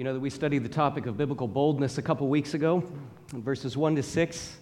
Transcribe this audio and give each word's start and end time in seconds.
You 0.00 0.04
know 0.04 0.14
that 0.14 0.20
we 0.20 0.30
studied 0.30 0.62
the 0.64 0.70
topic 0.70 1.04
of 1.04 1.18
biblical 1.18 1.46
boldness 1.46 1.98
a 1.98 2.02
couple 2.02 2.26
weeks 2.28 2.54
ago, 2.54 2.82
verses 3.34 3.76
1 3.76 3.96
to 3.96 4.02
6. 4.02 4.56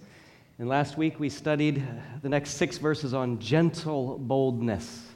And 0.58 0.68
last 0.68 0.98
week 0.98 1.20
we 1.20 1.28
studied 1.28 1.86
the 2.22 2.28
next 2.28 2.54
six 2.54 2.76
verses 2.76 3.14
on 3.14 3.38
gentle 3.38 4.18
boldness. 4.18 5.06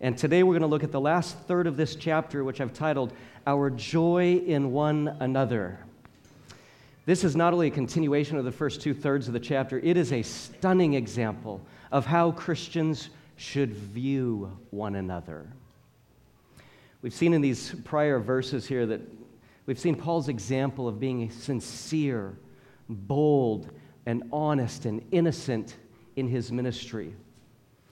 And 0.00 0.16
today 0.16 0.44
we're 0.44 0.54
going 0.54 0.62
to 0.62 0.66
look 0.66 0.82
at 0.82 0.92
the 0.92 1.00
last 1.00 1.36
third 1.40 1.66
of 1.66 1.76
this 1.76 1.94
chapter, 1.94 2.42
which 2.42 2.58
I've 2.62 2.72
titled 2.72 3.12
Our 3.46 3.68
Joy 3.68 4.36
in 4.46 4.72
One 4.72 5.14
Another. 5.20 5.78
This 7.04 7.22
is 7.22 7.36
not 7.36 7.52
only 7.52 7.66
a 7.66 7.70
continuation 7.70 8.38
of 8.38 8.46
the 8.46 8.52
first 8.52 8.80
two 8.80 8.94
thirds 8.94 9.26
of 9.26 9.34
the 9.34 9.40
chapter, 9.40 9.78
it 9.80 9.98
is 9.98 10.10
a 10.10 10.22
stunning 10.22 10.94
example 10.94 11.60
of 11.92 12.06
how 12.06 12.30
Christians 12.30 13.10
should 13.36 13.74
view 13.74 14.56
one 14.70 14.94
another. 14.94 15.52
We've 17.02 17.12
seen 17.12 17.34
in 17.34 17.42
these 17.42 17.74
prior 17.84 18.18
verses 18.18 18.66
here 18.66 18.86
that 18.86 19.19
we've 19.70 19.78
seen 19.78 19.94
Paul's 19.94 20.28
example 20.28 20.88
of 20.88 20.98
being 20.98 21.30
sincere, 21.30 22.36
bold, 22.88 23.70
and 24.04 24.24
honest 24.32 24.84
and 24.84 25.00
innocent 25.12 25.76
in 26.16 26.26
his 26.26 26.50
ministry. 26.50 27.14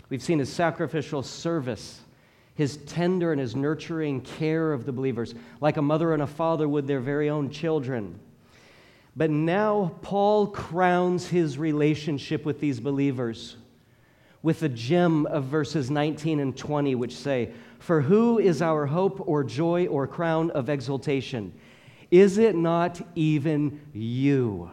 We've 0.09 0.21
seen 0.21 0.41
his 0.41 0.53
sacrificial 0.53 1.23
service, 1.23 2.01
his 2.57 2.79
tender 2.79 3.31
and 3.31 3.41
his 3.41 3.55
nurturing 3.55 4.23
care 4.23 4.73
of 4.73 4.87
the 4.87 4.93
believers, 4.93 5.37
like 5.61 5.77
a 5.77 5.83
mother 5.83 6.13
and 6.15 6.21
a 6.21 6.27
father 6.27 6.69
would 6.69 6.89
their 6.89 6.99
very 6.99 7.31
own 7.31 7.49
children. 7.49 8.19
But 9.15 9.31
now 9.31 9.95
Paul 10.03 10.49
crowns 10.49 11.29
his 11.29 11.59
relationship 11.59 12.45
with 12.45 12.59
these 12.59 12.81
believers 12.81 13.55
with 14.43 14.61
the 14.61 14.69
gem 14.69 15.27
of 15.27 15.45
verses 15.45 15.91
19 15.91 16.41
and 16.41 16.57
20, 16.57 16.95
which 16.95 17.15
say, 17.15 17.51
For 17.79 18.01
who 18.01 18.39
is 18.39 18.63
our 18.63 18.87
hope 18.87 19.23
or 19.27 19.45
joy 19.45 19.87
or 19.87 20.07
crown 20.07 20.51
of 20.53 20.69
exultation? 20.69 21.53
Is 22.11 22.39
it 22.39 22.55
not 22.55 23.01
even 23.15 23.81
you? 23.93 24.71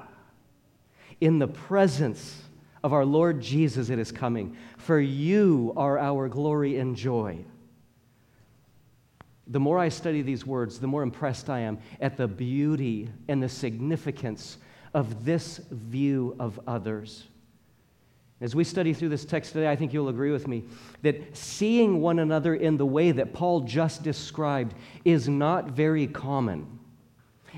In 1.20 1.40
the 1.40 1.48
presence 1.48 2.42
of 2.84 2.94
our 2.94 3.06
Lord 3.06 3.42
Jesus, 3.42 3.90
it 3.90 4.00
is 4.00 4.12
coming. 4.12 4.56
For 4.78 5.00
you 5.00 5.74
are 5.76 5.98
our 5.98 6.30
glory 6.30 6.78
and 6.78 6.96
joy. 6.96 7.44
The 9.48 9.60
more 9.60 9.78
I 9.80 9.90
study 9.90 10.22
these 10.22 10.46
words, 10.46 10.80
the 10.80 10.88
more 10.88 11.04
impressed 11.04 11.50
I 11.50 11.60
am 11.60 11.80
at 12.00 12.18
the 12.18 12.28
beauty 12.28 13.10
and 13.28 13.42
the 13.42 13.50
significance 13.50 14.58
of 14.94 15.26
this 15.26 15.58
view 15.70 16.36
of 16.40 16.60
others. 16.68 17.26
As 18.42 18.56
we 18.56 18.64
study 18.64 18.94
through 18.94 19.10
this 19.10 19.26
text 19.26 19.54
today, 19.54 19.70
I 19.70 19.76
think 19.76 19.94
you'll 19.94 20.10
agree 20.10 20.32
with 20.32 20.48
me 20.48 20.64
that 21.04 21.36
seeing 21.36 22.02
one 22.02 22.20
another 22.20 22.56
in 22.56 22.78
the 22.78 22.86
way 22.86 23.12
that 23.12 23.34
Paul 23.34 23.62
just 23.62 24.04
described 24.04 24.74
is 25.04 25.30
not 25.30 25.70
very 25.70 26.08
common. 26.08 26.80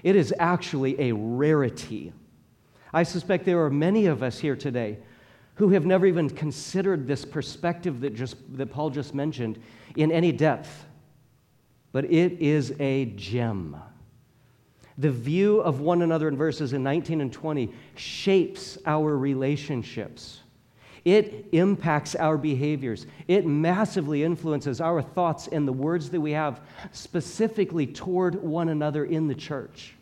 It 0.04 0.16
is 0.16 0.34
actually 0.40 1.00
a 1.00 1.14
rarity. 1.14 2.14
I 2.94 3.04
suspect 3.04 3.46
there 3.46 3.64
are 3.64 3.70
many 3.70 4.06
of 4.06 4.24
us 4.24 4.40
here 4.40 4.56
today 4.56 5.00
who 5.56 5.70
have 5.70 5.86
never 5.86 6.06
even 6.06 6.30
considered 6.30 7.08
this 7.08 7.26
perspective 7.26 8.02
that, 8.02 8.14
just, 8.14 8.36
that 8.58 8.68
Paul 8.72 8.90
just 8.92 9.16
mentioned 9.16 9.60
in 9.96 10.12
any 10.12 10.32
depth. 10.32 10.86
But 11.92 12.06
it 12.06 12.40
is 12.40 12.74
a 12.80 13.06
gem. 13.06 13.76
The 15.00 15.12
view 15.12 15.60
of 15.62 15.80
one 15.80 16.02
another 16.02 16.28
in 16.28 16.38
verses 16.38 16.74
in 16.74 16.84
19 16.84 17.22
and 17.22 17.34
20 17.34 17.74
shapes 17.96 18.78
our 18.86 19.18
relationships. 19.18 20.42
It 21.08 21.46
impacts 21.54 22.16
our 22.16 22.36
behaviors. 22.38 23.08
It 23.30 23.46
massively 23.46 24.26
influences 24.26 24.82
our 24.82 25.02
thoughts 25.02 25.48
and 25.48 25.66
the 25.66 25.72
words 25.72 26.10
that 26.10 26.20
we 26.20 26.34
have 26.34 26.60
specifically 26.92 27.88
toward 27.88 28.36
one 28.44 28.68
another 28.68 29.06
in 29.06 29.30
the 29.30 29.34
church. 29.34 29.96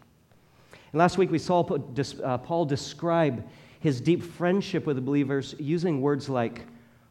And 0.91 0.97
last 0.97 1.19
week 1.19 1.29
we 1.29 1.37
saw 1.37 1.61
uh, 1.61 2.39
Paul 2.39 2.65
describe 2.65 3.47
his 3.81 4.01
deep 4.01 4.23
friendship 4.23 4.87
with 4.87 4.95
the 4.95 5.01
believers 5.03 5.53
using 5.59 6.01
words 6.01 6.27
like 6.27 6.63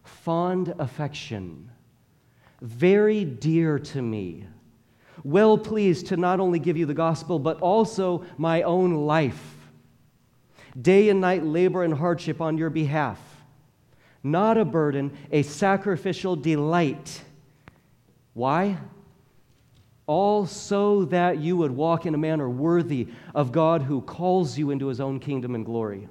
fond 0.03 0.75
affection, 0.81 1.71
very 2.63 3.25
dear 3.25 3.79
to 3.79 4.03
me, 4.03 4.45
well 5.23 5.57
pleased 5.57 6.09
to 6.09 6.17
not 6.17 6.41
only 6.41 6.59
give 6.59 6.77
you 6.77 6.87
the 6.87 6.95
gospel, 6.95 7.39
but 7.39 7.61
also 7.61 8.25
my 8.39 8.63
own 8.63 9.07
life. 9.07 9.55
Day 10.83 11.11
and 11.11 11.21
night 11.21 11.45
labor 11.45 11.85
and 11.85 11.95
hardship 11.95 12.41
on 12.41 12.59
your 12.59 12.71
behalf 12.71 13.34
not 14.25 14.57
a 14.57 14.65
burden, 14.65 15.17
a 15.31 15.43
sacrificial 15.43 16.35
delight. 16.35 17.23
Why? 18.33 18.79
All 20.07 20.47
so 20.47 21.05
that 21.07 21.39
you 21.39 21.57
would 21.59 21.71
walk 21.71 22.07
in 22.07 22.15
a 22.15 22.19
manner 22.19 22.49
worthy 22.49 23.09
of 23.35 23.53
God 23.53 23.83
who 23.83 24.01
calls 24.01 24.59
you 24.59 24.71
into 24.71 24.89
his 24.89 25.01
own 25.01 25.21
kingdom 25.21 25.55
and 25.55 25.65
glory. 25.65 26.09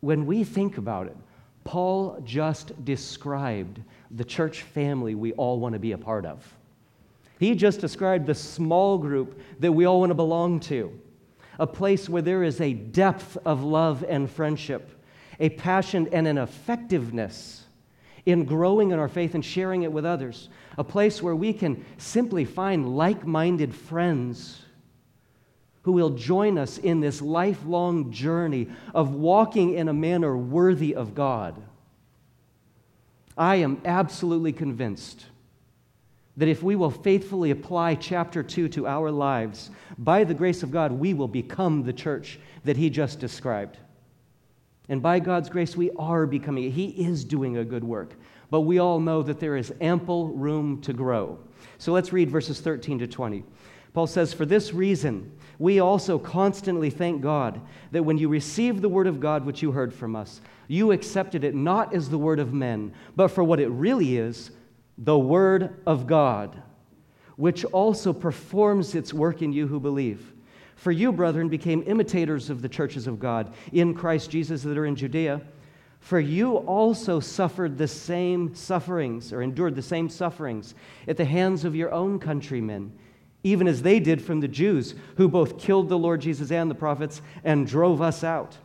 When 0.00 0.26
we 0.26 0.44
think 0.44 0.78
about 0.78 1.06
it, 1.06 1.16
Paul 1.64 2.20
just 2.24 2.84
described 2.84 3.80
the 4.10 4.24
church 4.24 4.62
family 4.62 5.14
we 5.14 5.32
all 5.32 5.58
want 5.58 5.72
to 5.74 5.78
be 5.78 5.92
a 5.92 5.98
part 5.98 6.26
of. 6.26 6.56
He 7.38 7.54
just 7.54 7.80
described 7.80 8.26
the 8.26 8.34
small 8.34 8.98
group 8.98 9.40
that 9.60 9.72
we 9.72 9.86
all 9.86 10.00
want 10.00 10.10
to 10.10 10.14
belong 10.14 10.60
to, 10.60 10.92
a 11.58 11.66
place 11.66 12.08
where 12.08 12.22
there 12.22 12.42
is 12.42 12.60
a 12.60 12.72
depth 12.72 13.38
of 13.44 13.62
love 13.62 14.04
and 14.06 14.30
friendship 14.30 15.01
a 15.42 15.50
passion 15.50 16.08
and 16.12 16.26
an 16.28 16.38
effectiveness 16.38 17.64
in 18.24 18.44
growing 18.44 18.92
in 18.92 18.98
our 19.00 19.08
faith 19.08 19.34
and 19.34 19.44
sharing 19.44 19.82
it 19.82 19.92
with 19.92 20.06
others, 20.06 20.48
a 20.78 20.84
place 20.84 21.20
where 21.20 21.34
we 21.34 21.52
can 21.52 21.84
simply 21.98 22.44
find 22.44 22.96
like 22.96 23.26
minded 23.26 23.74
friends 23.74 24.62
who 25.82 25.90
will 25.90 26.10
join 26.10 26.56
us 26.56 26.78
in 26.78 27.00
this 27.00 27.20
lifelong 27.20 28.12
journey 28.12 28.68
of 28.94 29.14
walking 29.14 29.74
in 29.74 29.88
a 29.88 29.92
manner 29.92 30.36
worthy 30.36 30.94
of 30.94 31.12
God. 31.12 31.60
I 33.36 33.56
am 33.56 33.82
absolutely 33.84 34.52
convinced 34.52 35.26
that 36.36 36.48
if 36.48 36.62
we 36.62 36.76
will 36.76 36.92
faithfully 36.92 37.50
apply 37.50 37.96
chapter 37.96 38.44
2 38.44 38.68
to 38.68 38.86
our 38.86 39.10
lives, 39.10 39.72
by 39.98 40.22
the 40.22 40.34
grace 40.34 40.62
of 40.62 40.70
God, 40.70 40.92
we 40.92 41.14
will 41.14 41.26
become 41.26 41.82
the 41.82 41.92
church 41.92 42.38
that 42.62 42.76
He 42.76 42.88
just 42.88 43.18
described. 43.18 43.76
And 44.88 45.00
by 45.00 45.20
God's 45.20 45.48
grace, 45.48 45.76
we 45.76 45.90
are 45.92 46.26
becoming, 46.26 46.70
He 46.70 46.88
is 46.88 47.24
doing 47.24 47.56
a 47.56 47.64
good 47.64 47.84
work. 47.84 48.14
But 48.50 48.62
we 48.62 48.78
all 48.78 49.00
know 49.00 49.22
that 49.22 49.40
there 49.40 49.56
is 49.56 49.72
ample 49.80 50.28
room 50.28 50.80
to 50.82 50.92
grow. 50.92 51.38
So 51.78 51.92
let's 51.92 52.12
read 52.12 52.30
verses 52.30 52.60
13 52.60 52.98
to 52.98 53.06
20. 53.06 53.44
Paul 53.94 54.06
says, 54.06 54.32
For 54.32 54.44
this 54.44 54.72
reason, 54.72 55.32
we 55.58 55.80
also 55.80 56.18
constantly 56.18 56.90
thank 56.90 57.22
God 57.22 57.60
that 57.92 58.02
when 58.02 58.18
you 58.18 58.28
received 58.28 58.82
the 58.82 58.88
word 58.88 59.06
of 59.06 59.20
God 59.20 59.44
which 59.44 59.62
you 59.62 59.72
heard 59.72 59.94
from 59.94 60.16
us, 60.16 60.40
you 60.66 60.92
accepted 60.92 61.44
it 61.44 61.54
not 61.54 61.94
as 61.94 62.08
the 62.08 62.18
word 62.18 62.38
of 62.38 62.52
men, 62.52 62.92
but 63.14 63.28
for 63.28 63.44
what 63.44 63.60
it 63.60 63.68
really 63.68 64.16
is 64.16 64.50
the 64.98 65.18
word 65.18 65.80
of 65.86 66.06
God, 66.06 66.62
which 67.36 67.64
also 67.66 68.12
performs 68.12 68.94
its 68.94 69.12
work 69.12 69.42
in 69.42 69.52
you 69.52 69.66
who 69.66 69.80
believe. 69.80 70.31
For 70.82 70.90
you, 70.90 71.12
brethren, 71.12 71.48
became 71.48 71.84
imitators 71.86 72.50
of 72.50 72.60
the 72.60 72.68
churches 72.68 73.06
of 73.06 73.20
God 73.20 73.54
in 73.70 73.94
Christ 73.94 74.32
Jesus 74.32 74.64
that 74.64 74.76
are 74.76 74.84
in 74.84 74.96
Judea. 74.96 75.40
For 76.00 76.18
you 76.18 76.56
also 76.56 77.20
suffered 77.20 77.78
the 77.78 77.86
same 77.86 78.52
sufferings, 78.56 79.32
or 79.32 79.42
endured 79.42 79.76
the 79.76 79.80
same 79.80 80.08
sufferings, 80.08 80.74
at 81.06 81.16
the 81.16 81.24
hands 81.24 81.64
of 81.64 81.76
your 81.76 81.92
own 81.92 82.18
countrymen, 82.18 82.90
even 83.44 83.68
as 83.68 83.82
they 83.82 84.00
did 84.00 84.20
from 84.20 84.40
the 84.40 84.48
Jews, 84.48 84.96
who 85.16 85.28
both 85.28 85.56
killed 85.56 85.88
the 85.88 85.96
Lord 85.96 86.20
Jesus 86.20 86.50
and 86.50 86.68
the 86.68 86.74
prophets 86.74 87.22
and 87.44 87.64
drove 87.64 88.02
us 88.02 88.24
out. 88.24 88.58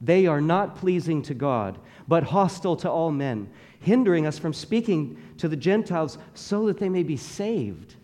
They 0.00 0.26
are 0.26 0.40
not 0.40 0.74
pleasing 0.74 1.22
to 1.22 1.34
God, 1.34 1.78
but 2.08 2.24
hostile 2.24 2.74
to 2.78 2.90
all 2.90 3.12
men, 3.12 3.48
hindering 3.78 4.26
us 4.26 4.36
from 4.36 4.52
speaking 4.52 5.16
to 5.38 5.46
the 5.46 5.56
Gentiles 5.56 6.18
so 6.34 6.66
that 6.66 6.78
they 6.78 6.88
may 6.88 7.04
be 7.04 7.16
saved 7.16 7.94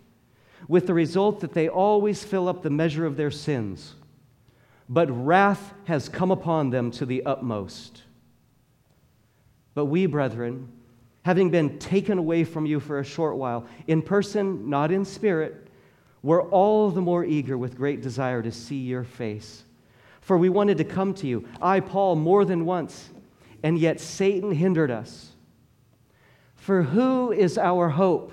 with 0.68 0.86
the 0.86 0.94
result 0.94 1.40
that 1.40 1.54
they 1.54 1.68
always 1.68 2.24
fill 2.24 2.48
up 2.48 2.62
the 2.62 2.70
measure 2.70 3.06
of 3.06 3.16
their 3.16 3.30
sins. 3.30 3.94
But 4.88 5.08
wrath 5.10 5.74
has 5.84 6.08
come 6.08 6.30
upon 6.30 6.70
them 6.70 6.90
to 6.92 7.06
the 7.06 7.24
utmost. 7.24 8.02
But 9.74 9.86
we, 9.86 10.06
brethren, 10.06 10.72
having 11.22 11.50
been 11.50 11.78
taken 11.78 12.18
away 12.18 12.44
from 12.44 12.66
you 12.66 12.80
for 12.80 12.98
a 12.98 13.04
short 13.04 13.36
while, 13.36 13.66
in 13.86 14.00
person, 14.00 14.70
not 14.70 14.90
in 14.90 15.04
spirit, 15.04 15.68
were 16.22 16.42
all 16.42 16.90
the 16.90 17.00
more 17.00 17.24
eager 17.24 17.58
with 17.58 17.76
great 17.76 18.00
desire 18.00 18.42
to 18.42 18.50
see 18.50 18.78
your 18.78 19.04
face. 19.04 19.64
For 20.20 20.36
we 20.36 20.48
wanted 20.48 20.78
to 20.78 20.84
come 20.84 21.14
to 21.14 21.26
you, 21.26 21.46
I, 21.60 21.80
Paul, 21.80 22.16
more 22.16 22.44
than 22.44 22.64
once, 22.64 23.10
and 23.62 23.78
yet 23.78 24.00
Satan 24.00 24.52
hindered 24.52 24.90
us. 24.90 25.30
For 26.56 26.82
who 26.82 27.30
is 27.30 27.58
our 27.58 27.90
hope, 27.90 28.32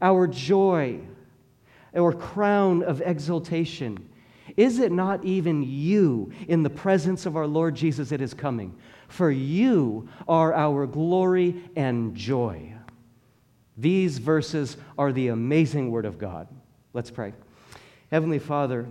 our 0.00 0.26
joy, 0.26 1.00
or 1.92 2.12
crown 2.12 2.82
of 2.82 3.00
exaltation? 3.00 4.08
Is 4.56 4.78
it 4.78 4.92
not 4.92 5.24
even 5.24 5.62
you 5.62 6.32
in 6.48 6.62
the 6.62 6.70
presence 6.70 7.26
of 7.26 7.36
our 7.36 7.46
Lord 7.46 7.74
Jesus 7.74 8.08
that 8.08 8.20
is 8.20 8.34
coming? 8.34 8.74
For 9.08 9.30
you 9.30 10.08
are 10.26 10.54
our 10.54 10.86
glory 10.86 11.62
and 11.76 12.14
joy. 12.14 12.74
These 13.76 14.18
verses 14.18 14.76
are 14.98 15.12
the 15.12 15.28
amazing 15.28 15.90
Word 15.90 16.04
of 16.04 16.18
God. 16.18 16.48
Let's 16.92 17.10
pray. 17.10 17.32
Heavenly 18.10 18.38
Father, 18.38 18.86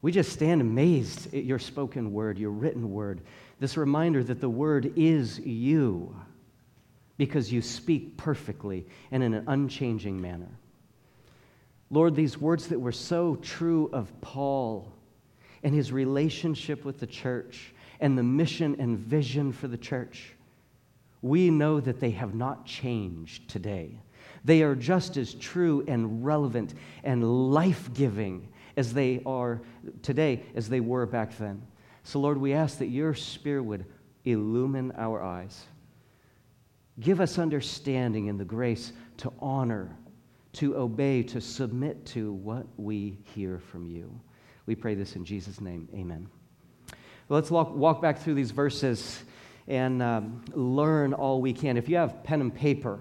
we 0.00 0.12
just 0.12 0.32
stand 0.32 0.60
amazed 0.60 1.34
at 1.34 1.44
your 1.44 1.58
spoken 1.58 2.12
word, 2.12 2.38
your 2.38 2.50
written 2.52 2.92
word, 2.92 3.20
this 3.58 3.76
reminder 3.76 4.22
that 4.22 4.40
the 4.40 4.48
word 4.48 4.92
is 4.96 5.40
you 5.40 6.14
because 7.18 7.52
you 7.52 7.60
speak 7.60 8.16
perfectly 8.16 8.86
and 9.10 9.22
in 9.22 9.34
an 9.34 9.44
unchanging 9.48 10.20
manner. 10.20 10.48
Lord, 11.90 12.14
these 12.14 12.38
words 12.38 12.68
that 12.68 12.80
were 12.80 12.92
so 12.92 13.36
true 13.36 13.90
of 13.92 14.18
Paul 14.20 14.92
and 15.62 15.74
his 15.74 15.92
relationship 15.92 16.84
with 16.84 17.00
the 17.00 17.06
church 17.06 17.74
and 18.00 18.16
the 18.16 18.22
mission 18.22 18.76
and 18.78 18.98
vision 18.98 19.52
for 19.52 19.68
the 19.68 19.76
church, 19.76 20.34
we 21.20 21.50
know 21.50 21.80
that 21.80 21.98
they 21.98 22.10
have 22.10 22.34
not 22.34 22.64
changed 22.64 23.48
today. 23.48 23.98
They 24.44 24.62
are 24.62 24.76
just 24.76 25.16
as 25.16 25.34
true 25.34 25.84
and 25.88 26.24
relevant 26.24 26.74
and 27.02 27.52
life 27.52 27.92
giving 27.92 28.48
as 28.76 28.92
they 28.92 29.20
are 29.26 29.60
today 30.02 30.44
as 30.54 30.68
they 30.68 30.80
were 30.80 31.06
back 31.06 31.36
then. 31.38 31.62
So, 32.04 32.20
Lord, 32.20 32.38
we 32.38 32.52
ask 32.52 32.78
that 32.78 32.86
your 32.86 33.14
Spirit 33.14 33.64
would 33.64 33.84
illumine 34.24 34.92
our 34.96 35.22
eyes. 35.22 35.64
Give 37.00 37.20
us 37.20 37.38
understanding 37.38 38.28
and 38.28 38.38
the 38.38 38.44
grace 38.44 38.92
to 39.18 39.32
honor, 39.40 39.96
to 40.54 40.76
obey, 40.76 41.22
to 41.24 41.40
submit 41.40 42.04
to 42.06 42.32
what 42.32 42.66
we 42.76 43.18
hear 43.34 43.58
from 43.58 43.86
you. 43.86 44.20
We 44.66 44.74
pray 44.74 44.94
this 44.94 45.16
in 45.16 45.24
Jesus' 45.24 45.60
name. 45.60 45.88
Amen. 45.94 46.28
Let's 47.28 47.50
walk, 47.50 47.74
walk 47.74 48.02
back 48.02 48.18
through 48.18 48.34
these 48.34 48.50
verses 48.50 49.22
and 49.66 50.02
um, 50.02 50.42
learn 50.52 51.12
all 51.12 51.40
we 51.40 51.52
can. 51.52 51.76
If 51.76 51.88
you 51.88 51.96
have 51.96 52.24
pen 52.24 52.40
and 52.40 52.54
paper, 52.54 53.00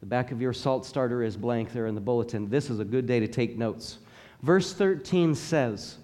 the 0.00 0.06
back 0.06 0.32
of 0.32 0.40
your 0.40 0.52
salt 0.52 0.86
starter 0.86 1.22
is 1.22 1.36
blank 1.36 1.72
there 1.72 1.86
in 1.86 1.94
the 1.94 2.00
bulletin. 2.00 2.48
This 2.48 2.70
is 2.70 2.80
a 2.80 2.84
good 2.84 3.06
day 3.06 3.20
to 3.20 3.28
take 3.28 3.56
notes. 3.56 3.98
Verse 4.42 4.72
13 4.72 5.34
says, 5.34 5.96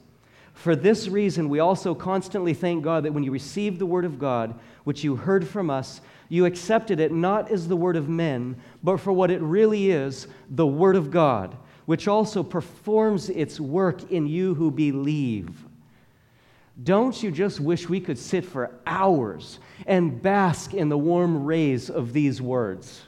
For 0.55 0.77
this 0.77 1.09
reason, 1.09 1.49
we 1.49 1.61
also 1.61 1.95
constantly 1.95 2.55
thank 2.55 2.85
God 2.85 3.05
that 3.05 3.13
when 3.13 3.25
you 3.25 3.31
received 3.31 3.79
the 3.79 3.87
word 3.87 4.05
of 4.05 4.19
God, 4.19 4.59
which 4.85 5.05
you 5.05 5.17
heard 5.17 5.47
from 5.47 5.71
us, 5.71 6.01
you 6.33 6.47
accepted 6.47 6.99
it 6.99 7.13
not 7.13 7.51
as 7.51 7.69
the 7.69 7.77
word 7.77 7.95
of 7.95 8.09
men, 8.09 8.57
but 8.83 8.97
for 8.97 9.13
what 9.13 9.31
it 9.31 9.43
really 9.43 9.91
is 9.91 10.27
the 10.49 10.67
word 10.67 10.97
of 10.97 11.11
God, 11.11 11.55
which 11.85 12.09
also 12.09 12.43
performs 12.43 13.29
its 13.29 13.61
work 13.61 14.11
in 14.11 14.27
you 14.27 14.55
who 14.55 14.71
believe. 14.71 15.51
Don't 16.83 17.23
you 17.23 17.31
just 17.31 17.61
wish 17.61 17.87
we 17.87 18.01
could 18.01 18.17
sit 18.17 18.47
for 18.47 18.71
hours 18.87 19.59
and 19.87 20.23
bask 20.23 20.73
in 20.73 20.89
the 20.89 20.97
warm 20.97 21.45
rays 21.45 21.91
of 21.91 22.15
these 22.15 22.41
words? 22.41 23.03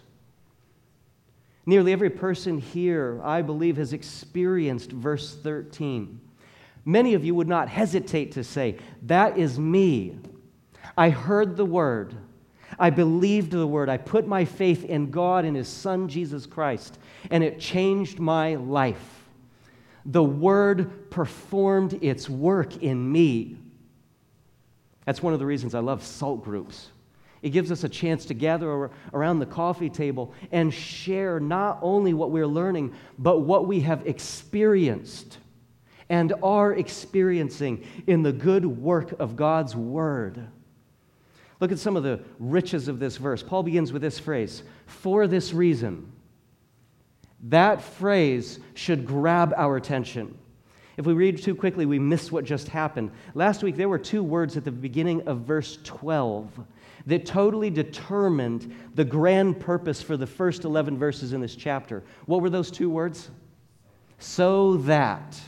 Nearly 1.65 1.95
every 1.95 2.11
person 2.11 2.59
here, 2.59 3.23
I 3.25 3.41
believe, 3.41 3.79
has 3.79 3.95
experienced 3.95 4.93
verse 4.93 5.35
13. 5.35 6.21
Many 6.85 7.15
of 7.15 7.25
you 7.25 7.35
would 7.35 7.49
not 7.49 7.71
hesitate 7.71 8.33
to 8.33 8.45
say, 8.45 8.77
That 9.05 9.39
is 9.39 9.59
me. 9.59 10.19
I 10.95 11.09
heard 11.09 11.57
the 11.57 11.65
word. 11.65 12.15
I 12.79 12.91
believed 12.91 13.51
the 13.51 13.67
word. 13.67 13.89
I 13.89 13.97
put 13.97 14.27
my 14.27 14.45
faith 14.45 14.85
in 14.85 15.11
God 15.11 15.45
and 15.45 15.57
His 15.57 15.69
Son, 15.69 16.09
Jesus 16.09 16.47
Christ, 16.47 16.99
and 17.31 17.43
it 17.45 17.61
changed 17.61 18.19
my 18.19 18.57
life. 18.57 19.25
The 20.07 20.23
word 20.23 21.11
performed 21.11 21.99
its 22.03 22.29
work 22.29 22.83
in 22.83 23.11
me. 23.11 23.57
That's 25.07 25.23
one 25.23 25.33
of 25.33 25.39
the 25.39 25.47
reasons 25.47 25.75
I 25.75 25.81
love 25.81 26.03
salt 26.03 26.45
groups. 26.45 26.89
It 27.43 27.51
gives 27.51 27.71
us 27.71 27.85
a 27.85 27.89
chance 27.91 28.25
to 28.27 28.35
gather 28.35 28.91
around 29.13 29.39
the 29.39 29.47
coffee 29.47 29.91
table 29.91 30.33
and 30.51 30.73
share 30.73 31.39
not 31.39 31.79
only 31.83 32.15
what 32.15 32.31
we're 32.31 32.47
learning, 32.47 32.95
but 33.19 33.41
what 33.41 33.67
we 33.67 33.81
have 33.81 34.07
experienced 34.07 35.39
and 36.09 36.33
are 36.43 36.73
experiencing 36.73 37.87
in 38.07 38.23
the 38.23 38.33
good 38.33 38.65
work 38.65 39.13
of 39.21 39.37
God's 39.37 39.77
Word. 39.77 40.49
Look 41.61 41.73
at 41.73 41.79
some 41.79 41.97
of 41.97 42.03
the 42.03 42.21
riches 42.39 42.89
of 42.89 42.99
this 42.99 43.17
verse. 43.17 43.43
Paul 43.43 43.63
begins 43.63 43.93
with 43.93 44.03
this 44.03 44.19
phrase 44.19 44.63
for 44.87 45.27
this 45.27 45.53
reason. 45.53 46.11
That 47.45 47.83
phrase 47.83 48.59
should 48.75 49.07
grab 49.07 49.53
our 49.57 49.77
attention. 49.77 50.37
If 50.97 51.07
we 51.07 51.13
read 51.13 51.43
too 51.43 51.55
quickly, 51.55 51.87
we 51.87 51.99
miss 51.99 52.31
what 52.31 52.45
just 52.45 52.69
happened. 52.69 53.11
Last 53.35 53.63
week, 53.63 53.77
there 53.77 53.89
were 53.89 53.99
two 53.99 54.23
words 54.23 54.57
at 54.57 54.65
the 54.65 54.71
beginning 54.71 55.27
of 55.27 55.41
verse 55.41 55.79
12 55.85 56.61
that 57.07 57.27
totally 57.27 57.69
determined 57.69 58.75
the 58.95 59.05
grand 59.05 59.61
purpose 59.61 60.01
for 60.01 60.17
the 60.17 60.27
first 60.27 60.65
11 60.65 60.97
verses 60.97 61.33
in 61.33 61.41
this 61.41 61.57
chapter. 61.57 62.03
What 62.27 62.41
were 62.41 62.51
those 62.51 62.71
two 62.71 62.89
words? 62.89 63.31
So 64.19 64.79
that. 64.79 65.39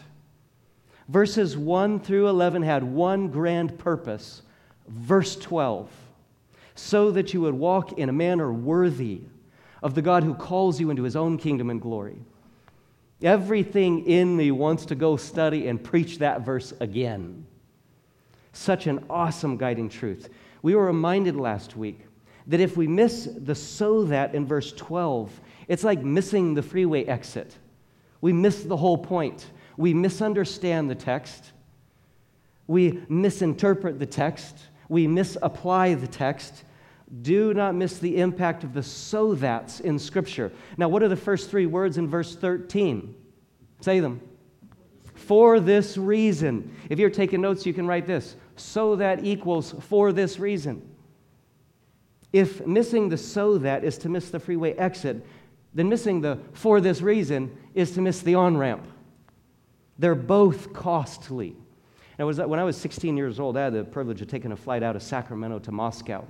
Verses 1.09 1.56
1 1.56 2.00
through 2.00 2.29
11 2.29 2.62
had 2.62 2.82
one 2.82 3.29
grand 3.29 3.79
purpose. 3.79 4.43
Verse 4.88 5.37
12, 5.37 5.91
so 6.75 7.11
that 7.11 7.35
you 7.35 7.41
would 7.41 7.55
walk 7.55 7.99
in 7.99 8.09
a 8.09 8.12
manner 8.12 8.53
worthy 8.53 9.23
of 9.83 9.94
the 9.94 10.03
God 10.03 10.23
who 10.23 10.35
calls 10.35 10.81
you 10.81 10.91
into 10.91 11.03
his 11.03 11.17
own 11.17 11.38
kingdom 11.38 11.71
and 11.71 11.81
glory. 11.81 12.19
Everything 13.23 14.06
in 14.06 14.37
me 14.37 14.50
wants 14.50 14.87
to 14.87 14.94
go 14.94 15.17
study 15.17 15.69
and 15.69 15.83
preach 15.83 16.19
that 16.19 16.43
verse 16.43 16.73
again. 16.81 17.47
Such 18.53 18.87
an 18.87 19.05
awesome 19.09 19.56
guiding 19.56 19.88
truth. 19.88 20.29
We 20.62 20.75
were 20.75 20.87
reminded 20.87 21.37
last 21.37 21.77
week 21.77 22.00
that 22.47 22.61
if 22.61 22.77
we 22.77 22.87
miss 22.87 23.29
the 23.37 23.55
so 23.55 24.05
that 24.05 24.35
in 24.35 24.47
verse 24.47 24.73
12, 24.73 25.41
it's 25.69 25.85
like 25.85 26.03
missing 26.03 26.55
the 26.55 26.62
freeway 26.62 27.05
exit. 27.05 27.56
We 28.21 28.33
miss 28.33 28.62
the 28.62 28.77
whole 28.77 28.99
point. 28.99 29.47
We 29.77 29.94
misunderstand 29.94 30.88
the 30.88 30.94
text. 30.94 31.53
We 32.67 33.03
misinterpret 33.09 33.99
the 33.99 34.06
text. 34.06 34.59
We 34.88 35.06
misapply 35.06 35.94
the 35.94 36.06
text. 36.06 36.65
Do 37.23 37.55
not 37.55 37.75
miss 37.75 37.99
the 37.99 38.19
impact 38.19 38.65
of 38.65 38.75
the 38.75 38.83
so 38.83 39.35
that's 39.35 39.81
in 39.81 39.99
Scripture. 39.99 40.53
Now, 40.77 40.88
what 40.88 41.03
are 41.03 41.09
the 41.09 41.17
first 41.17 41.50
three 41.50 41.67
words 41.67 41.99
in 41.99 42.09
verse 42.09 42.35
13? 42.35 43.15
Say 43.81 44.00
them. 44.00 44.21
For 45.15 45.61
this 45.61 45.97
reason. 45.97 46.75
If 46.88 46.99
you're 46.99 47.11
taking 47.11 47.41
notes, 47.41 47.65
you 47.67 47.73
can 47.73 47.87
write 47.87 48.06
this 48.06 48.37
so 48.56 48.97
that 48.97 49.25
equals 49.25 49.75
for 49.81 50.12
this 50.12 50.38
reason. 50.38 50.83
If 52.33 52.67
missing 52.67 53.09
the 53.09 53.17
so 53.17 53.59
that 53.59 53.85
is 53.85 53.99
to 53.99 54.09
miss 54.09 54.31
the 54.31 54.41
freeway 54.41 54.73
exit, 54.73 55.25
then 55.75 55.88
missing 55.88 56.21
the 56.21 56.38
for 56.53 56.81
this 56.81 57.03
reason 57.03 57.56
is 57.75 57.93
to 57.93 58.00
miss 58.00 58.21
the 58.21 58.35
on 58.35 58.57
ramp. 58.57 58.87
They're 59.99 60.14
both 60.14 60.73
costly. 60.73 61.57
Now, 62.18 62.26
when 62.30 62.58
I 62.58 62.64
was 62.64 62.76
16 62.76 63.16
years 63.16 63.38
old, 63.38 63.56
I 63.56 63.64
had 63.64 63.75
the 63.75 63.85
privilege 63.85 64.23
of 64.23 64.28
taking 64.28 64.52
a 64.52 64.56
flight 64.56 64.82
out 64.82 64.96
of 64.96 65.02
Sacramento 65.02 65.58
to 65.61 65.73
Moscow. 65.73 66.25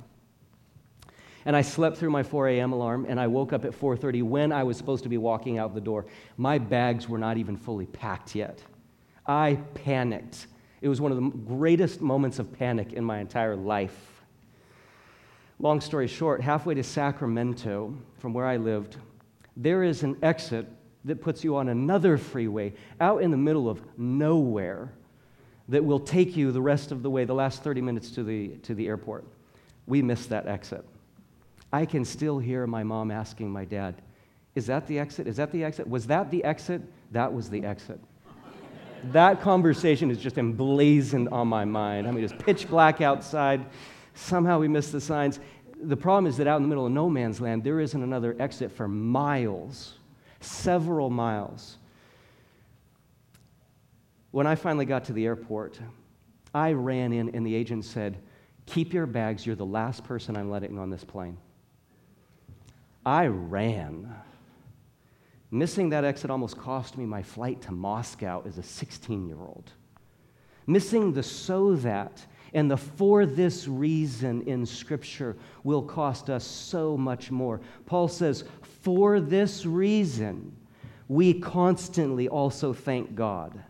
And 1.45 1.55
I 1.55 1.63
slept 1.63 1.97
through 1.97 2.11
my 2.11 2.25
4 2.25 2.49
a.m. 2.49 2.73
alarm, 2.73 3.07
and 3.09 3.21
I 3.21 3.29
woke 3.29 3.53
up 3.53 3.65
at 3.65 3.71
4:30 3.71 4.23
when 4.25 4.51
I 4.51 4.65
was 4.65 4.77
supposed 4.77 5.05
to 5.05 5.09
be 5.09 5.17
walking 5.17 5.59
out 5.59 5.75
the 5.75 5.81
door. 5.81 6.07
My 6.37 6.59
bags 6.59 7.09
were 7.09 7.19
not 7.19 7.37
even 7.37 7.57
fully 7.57 7.87
packed 7.87 8.35
yet. 8.35 8.61
I 9.27 9.61
panicked. 9.75 10.49
It 10.81 10.89
was 10.89 11.01
one 11.01 11.13
of 11.13 11.19
the 11.19 11.31
greatest 11.31 12.01
moments 12.01 12.41
of 12.41 12.53
panic 12.53 12.93
in 12.93 13.05
my 13.05 13.21
entire 13.21 13.55
life. 13.55 14.25
Long 15.61 15.81
story 15.81 16.09
short, 16.09 16.41
halfway 16.41 16.75
to 16.75 16.83
Sacramento, 16.83 17.97
from 18.19 18.35
where 18.35 18.45
I 18.45 18.57
lived, 18.57 18.97
there 19.57 19.85
is 19.85 20.03
an 20.03 20.17
exit 20.23 20.67
that 21.05 21.21
puts 21.23 21.45
you 21.45 21.57
on 21.57 21.69
another 21.69 22.19
freeway 22.19 22.75
out 23.01 23.23
in 23.23 23.31
the 23.31 23.37
middle 23.37 23.69
of 23.69 23.81
nowhere 23.97 24.93
that 25.69 25.85
will 25.85 26.01
take 26.01 26.37
you 26.37 26.53
the 26.53 26.63
rest 26.63 26.93
of 26.93 27.03
the 27.03 27.11
way, 27.11 27.25
the 27.25 27.35
last 27.35 27.63
30 27.63 27.81
minutes 27.81 28.11
to 28.13 28.23
the, 28.23 28.49
to 28.59 28.75
the 28.75 28.87
airport. 28.87 29.25
We 29.87 30.03
missed 30.03 30.29
that 30.29 30.47
exit. 30.47 30.85
I 31.73 31.87
can 31.87 32.05
still 32.05 32.39
hear 32.39 32.67
my 32.67 32.83
mom 32.83 33.11
asking 33.11 33.51
my 33.51 33.65
dad, 33.65 33.97
Is 34.55 34.67
that 34.67 34.87
the 34.87 34.99
exit? 34.99 35.27
Is 35.27 35.37
that 35.37 35.53
the 35.53 35.65
exit? 35.65 35.89
Was 35.89 36.07
that 36.07 36.31
the 36.31 36.45
exit? 36.45 36.83
That 37.13 37.33
was 37.33 37.51
the 37.51 37.65
exit 37.65 38.01
that 39.13 39.41
conversation 39.41 40.11
is 40.11 40.19
just 40.19 40.39
emblazoned 40.39 41.29
on 41.31 41.49
my 41.49 41.65
mind. 41.65 42.07
I 42.07 42.11
mean, 42.11 42.25
it's 42.25 42.33
pitch 42.33 42.69
black 42.69 43.01
outside. 43.01 43.65
Somehow 44.15 44.59
we 44.59 44.69
missed 44.69 44.93
the 44.93 45.01
signs. 45.01 45.41
The 45.81 45.97
problem 45.97 46.27
is 46.27 46.37
that 46.39 46.47
out 46.47 46.57
in 46.57 46.63
the 46.63 46.69
middle 46.69 46.87
of 46.87 46.93
no 46.93 47.09
man's 47.09 47.41
land, 47.41 47.63
there 47.63 47.81
isn't 47.81 48.03
another 48.03 48.35
exit 48.39 48.73
for 48.73 48.89
miles, 48.89 49.95
several 50.41 51.11
miles. 51.11 51.79
When 54.37 54.47
I 54.47 54.55
finally 54.55 54.85
got 54.85 55.05
to 55.05 55.15
the 55.15 55.25
airport, 55.25 55.81
I 56.53 56.73
ran 56.73 57.15
in, 57.15 57.35
and 57.35 57.47
the 57.47 57.55
agent 57.55 57.87
said, 57.87 58.19
Keep 58.67 58.93
your 58.93 59.07
bags. 59.07 59.47
You're 59.47 59.57
the 59.57 59.65
last 59.65 60.05
person 60.05 60.37
I'm 60.37 60.51
letting 60.51 60.79
on 60.79 60.91
this 60.91 61.05
plane. 61.05 61.39
I 63.07 63.29
ran. 63.29 64.15
Missing 65.51 65.89
that 65.89 66.05
exit 66.05 66.31
almost 66.31 66.59
cost 66.59 66.99
me 66.99 67.07
my 67.07 67.23
flight 67.23 67.63
to 67.63 67.73
Moscow 67.73 68.43
as 68.47 68.59
a 68.59 68.63
16 68.63 69.27
year 69.27 69.41
old. 69.41 69.73
Missing 70.67 71.15
the 71.15 71.23
so 71.23 71.75
that 71.77 72.27
and 72.53 72.71
the 72.71 72.77
for 72.77 73.25
this 73.25 73.67
reason 73.67 74.43
in 74.43 74.67
Scripture 74.67 75.35
will 75.65 75.83
cost 75.83 76.29
us 76.29 76.45
so 76.45 76.95
much 76.95 77.31
more. 77.31 77.63
Paul 77.87 78.07
says, 78.07 78.45
For 78.83 79.19
this 79.19 79.65
reason, 79.65 80.55
we 81.09 81.33
constantly 81.41 82.29
also 82.29 82.75
thank 82.75 83.15
God. 83.15 83.63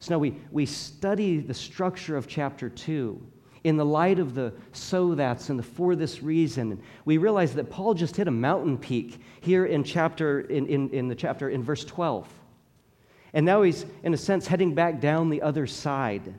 So 0.00 0.14
now 0.14 0.18
we, 0.18 0.36
we 0.50 0.66
study 0.66 1.38
the 1.38 1.54
structure 1.54 2.16
of 2.16 2.28
chapter 2.28 2.68
2 2.68 3.20
in 3.64 3.76
the 3.76 3.84
light 3.84 4.20
of 4.20 4.34
the 4.34 4.52
so 4.72 5.14
that's 5.16 5.50
and 5.50 5.58
the 5.58 5.62
for 5.62 5.96
this 5.96 6.22
reason. 6.22 6.80
We 7.04 7.18
realize 7.18 7.54
that 7.54 7.68
Paul 7.68 7.94
just 7.94 8.14
hit 8.14 8.28
a 8.28 8.30
mountain 8.30 8.78
peak 8.78 9.20
here 9.40 9.66
in 9.66 9.82
chapter 9.82 10.42
in, 10.42 10.66
in, 10.66 10.90
in 10.90 11.08
the 11.08 11.16
chapter 11.16 11.48
in 11.48 11.64
verse 11.64 11.84
12. 11.84 12.32
And 13.32 13.44
now 13.44 13.62
he's, 13.62 13.84
in 14.02 14.14
a 14.14 14.16
sense, 14.16 14.46
heading 14.46 14.74
back 14.74 15.00
down 15.00 15.30
the 15.30 15.42
other 15.42 15.66
side. 15.66 16.32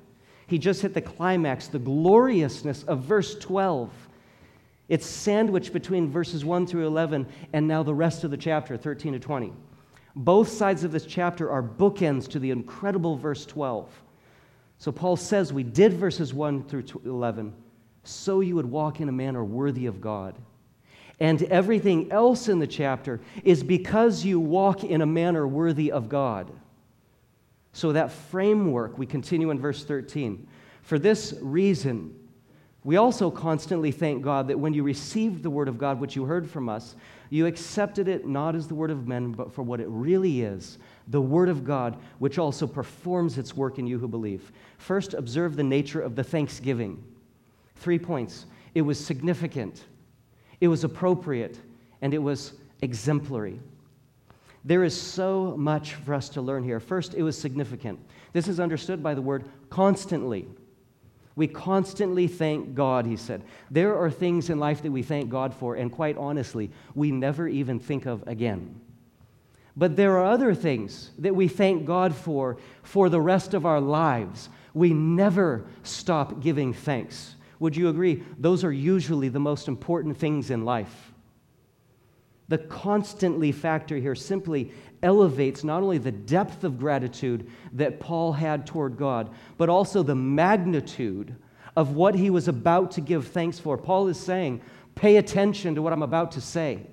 He 0.48 0.58
just 0.58 0.82
hit 0.82 0.94
the 0.94 1.02
climax, 1.02 1.68
the 1.68 1.80
gloriousness 1.80 2.84
of 2.84 3.02
verse 3.02 3.38
12. 3.38 3.92
It's 4.88 5.06
sandwiched 5.06 5.74
between 5.74 6.10
verses 6.10 6.46
1 6.46 6.66
through 6.66 6.88
11 6.88 7.28
and 7.52 7.68
now 7.68 7.84
the 7.84 7.94
rest 7.94 8.24
of 8.24 8.32
the 8.32 8.38
chapter, 8.38 8.78
13 8.78 9.14
to 9.14 9.20
20. 9.20 9.52
Both 10.18 10.50
sides 10.50 10.84
of 10.84 10.92
this 10.92 11.06
chapter 11.06 11.50
are 11.52 11.62
bookends 11.62 12.28
to 12.30 12.40
the 12.40 12.52
incredible 12.52 13.16
verse 13.16 13.46
12. 13.46 13.88
So 14.80 14.92
Paul 14.92 15.16
says, 15.16 15.54
We 15.54 15.64
did 15.64 15.94
verses 15.94 16.34
1 16.34 16.64
through 16.64 16.86
11 17.06 17.54
so 18.04 18.40
you 18.40 18.56
would 18.56 18.66
walk 18.66 19.02
in 19.02 19.10
a 19.10 19.12
manner 19.12 19.44
worthy 19.44 19.86
of 19.86 20.02
God. 20.02 20.36
And 21.20 21.44
everything 21.44 22.12
else 22.12 22.48
in 22.48 22.60
the 22.60 22.68
chapter 22.68 23.20
is 23.44 23.64
because 23.64 24.24
you 24.24 24.40
walk 24.40 24.84
in 24.84 25.02
a 25.02 25.06
manner 25.06 25.48
worthy 25.48 25.92
of 25.92 26.10
God. 26.10 26.52
So, 27.74 27.92
that 27.92 28.12
framework, 28.12 28.98
we 28.98 29.06
continue 29.06 29.52
in 29.52 29.60
verse 29.60 29.84
13. 29.84 30.48
For 30.82 30.98
this 30.98 31.34
reason, 31.42 32.16
we 32.88 32.96
also 32.96 33.30
constantly 33.30 33.92
thank 33.92 34.24
God 34.24 34.48
that 34.48 34.62
when 34.62 34.74
you 34.74 34.82
received 34.82 35.44
the 35.44 35.50
word 35.50 35.68
of 35.68 35.78
God, 35.78 36.00
which 36.00 36.16
you 36.16 36.24
heard 36.24 36.50
from 36.50 36.70
us, 36.70 36.96
you 37.30 37.46
accepted 37.46 38.08
it 38.08 38.26
not 38.26 38.56
as 38.56 38.70
the 38.70 38.76
word 38.76 38.92
of 38.92 39.10
men, 39.10 39.34
but 39.34 39.52
for 39.52 39.62
what 39.62 39.82
it 39.82 39.90
really 39.90 40.42
is 40.42 40.78
the 41.10 41.20
word 41.20 41.50
of 41.50 41.66
God, 41.66 41.98
which 42.20 42.40
also 42.40 42.66
performs 42.66 43.38
its 43.38 43.58
work 43.58 43.78
in 43.78 43.88
you 43.88 44.00
who 44.00 44.08
believe. 44.08 44.54
First, 44.78 45.14
observe 45.14 45.58
the 45.58 45.64
nature 45.64 46.00
of 46.00 46.16
the 46.16 46.24
thanksgiving. 46.24 47.04
Three 47.76 48.00
points 48.00 48.46
it 48.74 48.84
was 48.84 49.06
significant, 49.06 49.84
it 50.62 50.70
was 50.70 50.86
appropriate, 50.86 51.60
and 52.02 52.14
it 52.14 52.20
was 52.20 52.54
exemplary. 52.82 53.60
There 54.64 54.86
is 54.86 54.98
so 54.98 55.58
much 55.58 55.96
for 55.96 56.14
us 56.14 56.30
to 56.30 56.42
learn 56.42 56.64
here. 56.64 56.80
First, 56.80 57.16
it 57.16 57.24
was 57.24 57.38
significant. 57.38 58.00
This 58.32 58.48
is 58.48 58.62
understood 58.62 59.04
by 59.04 59.14
the 59.14 59.22
word 59.22 59.44
constantly. 59.70 60.48
We 61.38 61.48
constantly 61.48 62.28
thank 62.28 62.74
God, 62.74 63.06
he 63.06 63.16
said. 63.16 63.44
There 63.70 63.96
are 63.96 64.10
things 64.10 64.50
in 64.50 64.58
life 64.60 64.82
that 64.82 64.92
we 64.92 65.04
thank 65.04 65.30
God 65.30 65.54
for, 65.54 65.76
and 65.76 65.92
quite 65.92 66.18
honestly, 66.18 66.72
we 66.96 67.12
never 67.12 67.48
even 67.48 67.80
think 67.80 68.08
of 68.08 68.28
again. 68.28 68.82
But 69.76 69.96
there 69.96 70.18
are 70.18 70.26
other 70.26 70.56
things 70.56 71.12
that 71.20 71.36
we 71.36 71.48
thank 71.48 71.86
God 71.86 72.16
for 72.16 72.58
for 72.82 73.08
the 73.08 73.22
rest 73.22 73.54
of 73.54 73.68
our 73.68 73.80
lives. 73.80 74.50
We 74.74 74.94
never 74.94 75.68
stop 75.84 76.42
giving 76.42 76.74
thanks. 76.74 77.36
Would 77.60 77.76
you 77.76 77.90
agree? 77.90 78.24
Those 78.40 78.64
are 78.64 78.72
usually 78.72 79.30
the 79.30 79.40
most 79.40 79.68
important 79.68 80.18
things 80.18 80.50
in 80.50 80.66
life. 80.66 81.14
The 82.48 82.58
constantly 82.58 83.52
factor 83.52 83.98
here 83.98 84.16
simply 84.16 84.72
elevates 85.04 85.64
not 85.64 85.84
only 85.84 85.98
the 85.98 86.12
depth 86.12 86.64
of 86.64 86.80
gratitude 86.80 87.50
that 87.74 88.00
Paul 88.00 88.34
had 88.34 88.66
toward 88.66 88.98
God, 88.98 89.30
but 89.58 89.70
also 89.70 90.04
the 90.04 90.16
magnitude 90.16 91.36
of 91.76 91.92
what 91.92 92.16
he 92.16 92.30
was 92.30 92.48
about 92.48 92.92
to 92.92 93.02
give 93.02 93.28
thanks 93.28 93.60
for. 93.60 93.78
Paul 93.78 94.08
is 94.08 94.20
saying, 94.20 94.62
pay 94.96 95.18
attention 95.18 95.76
to 95.76 95.82
what 95.82 95.94
I'm 95.94 96.04
about 96.04 96.32
to 96.34 96.42
say. 96.42 96.88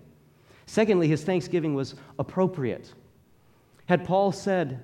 Secondly, 0.67 1.09
his 1.09 1.25
thanksgiving 1.25 1.75
was 1.75 1.95
appropriate. 2.19 2.93
Had 3.87 4.05
Paul 4.05 4.33
said, 4.33 4.83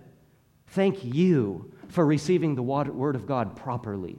Thank 0.69 1.05
you 1.05 1.73
for 1.89 2.07
receiving 2.07 2.55
the 2.55 2.63
word 2.63 3.17
of 3.17 3.27
God 3.27 3.57
properly, 3.57 4.19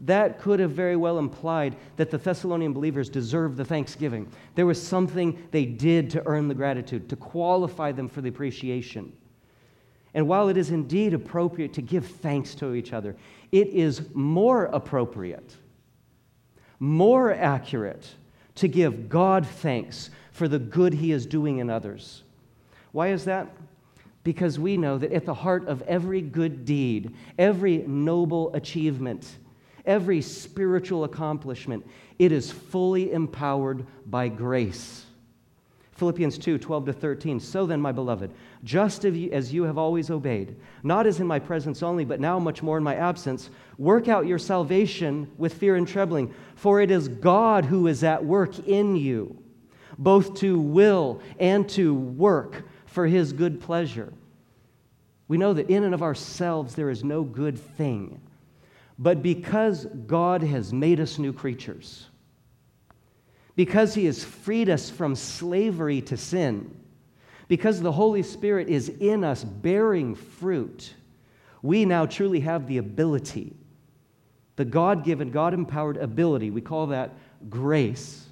that 0.00 0.40
could 0.40 0.60
have 0.60 0.70
very 0.70 0.96
well 0.96 1.18
implied 1.18 1.76
that 1.96 2.10
the 2.10 2.18
Thessalonian 2.18 2.72
believers 2.72 3.08
deserved 3.08 3.56
the 3.56 3.64
thanksgiving. 3.64 4.30
There 4.54 4.66
was 4.66 4.82
something 4.82 5.46
they 5.50 5.66
did 5.66 6.10
to 6.10 6.26
earn 6.26 6.48
the 6.48 6.54
gratitude, 6.54 7.08
to 7.10 7.16
qualify 7.16 7.92
them 7.92 8.08
for 8.08 8.22
the 8.22 8.30
appreciation. 8.30 9.12
And 10.14 10.26
while 10.26 10.48
it 10.48 10.56
is 10.56 10.70
indeed 10.70 11.14
appropriate 11.14 11.74
to 11.74 11.82
give 11.82 12.06
thanks 12.06 12.54
to 12.56 12.74
each 12.74 12.92
other, 12.92 13.14
it 13.52 13.68
is 13.68 14.08
more 14.14 14.64
appropriate, 14.66 15.54
more 16.78 17.32
accurate 17.32 18.14
to 18.56 18.68
give 18.68 19.08
God 19.08 19.46
thanks 19.46 20.10
for 20.32 20.48
the 20.48 20.58
good 20.58 20.94
He 20.94 21.12
is 21.12 21.26
doing 21.26 21.58
in 21.58 21.68
others. 21.68 22.22
Why 22.92 23.08
is 23.08 23.24
that? 23.26 23.48
Because 24.24 24.58
we 24.58 24.76
know 24.76 24.98
that 24.98 25.12
at 25.12 25.26
the 25.26 25.34
heart 25.34 25.68
of 25.68 25.82
every 25.82 26.20
good 26.20 26.64
deed, 26.64 27.14
every 27.38 27.78
noble 27.78 28.52
achievement, 28.54 29.36
every 29.84 30.22
spiritual 30.22 31.04
accomplishment, 31.04 31.86
it 32.18 32.32
is 32.32 32.50
fully 32.50 33.12
empowered 33.12 33.86
by 34.06 34.28
grace. 34.28 35.06
Philippians 36.00 36.38
2 36.38 36.56
12 36.56 36.86
to 36.86 36.92
13. 36.94 37.38
So 37.40 37.66
then, 37.66 37.78
my 37.78 37.92
beloved, 37.92 38.30
just 38.64 39.04
as 39.04 39.52
you 39.52 39.64
have 39.64 39.76
always 39.76 40.10
obeyed, 40.10 40.56
not 40.82 41.06
as 41.06 41.20
in 41.20 41.26
my 41.26 41.38
presence 41.38 41.82
only, 41.82 42.06
but 42.06 42.20
now 42.20 42.38
much 42.38 42.62
more 42.62 42.78
in 42.78 42.82
my 42.82 42.94
absence, 42.94 43.50
work 43.76 44.08
out 44.08 44.26
your 44.26 44.38
salvation 44.38 45.30
with 45.36 45.52
fear 45.52 45.76
and 45.76 45.86
trembling, 45.86 46.32
for 46.54 46.80
it 46.80 46.90
is 46.90 47.08
God 47.08 47.66
who 47.66 47.86
is 47.86 48.02
at 48.02 48.24
work 48.24 48.58
in 48.66 48.96
you, 48.96 49.36
both 49.98 50.34
to 50.36 50.58
will 50.58 51.20
and 51.38 51.68
to 51.70 51.94
work 51.94 52.64
for 52.86 53.06
his 53.06 53.34
good 53.34 53.60
pleasure. 53.60 54.10
We 55.28 55.36
know 55.36 55.52
that 55.52 55.68
in 55.68 55.84
and 55.84 55.92
of 55.92 56.02
ourselves 56.02 56.74
there 56.74 56.88
is 56.88 57.04
no 57.04 57.22
good 57.22 57.58
thing. 57.58 58.22
But 59.02 59.22
because 59.22 59.86
God 60.06 60.42
has 60.42 60.74
made 60.74 61.00
us 61.00 61.18
new 61.18 61.32
creatures, 61.32 62.06
because 63.56 63.94
He 63.94 64.04
has 64.04 64.22
freed 64.22 64.68
us 64.68 64.90
from 64.90 65.16
slavery 65.16 66.02
to 66.02 66.18
sin, 66.18 66.76
because 67.48 67.80
the 67.80 67.92
Holy 67.92 68.22
Spirit 68.22 68.68
is 68.68 68.90
in 68.90 69.24
us 69.24 69.42
bearing 69.42 70.14
fruit, 70.14 70.94
we 71.62 71.86
now 71.86 72.04
truly 72.04 72.40
have 72.40 72.68
the 72.68 72.76
ability, 72.76 73.56
the 74.56 74.66
God 74.66 75.02
given, 75.02 75.30
God 75.30 75.54
empowered 75.54 75.96
ability, 75.96 76.50
we 76.50 76.60
call 76.60 76.88
that 76.88 77.14
grace, 77.48 78.26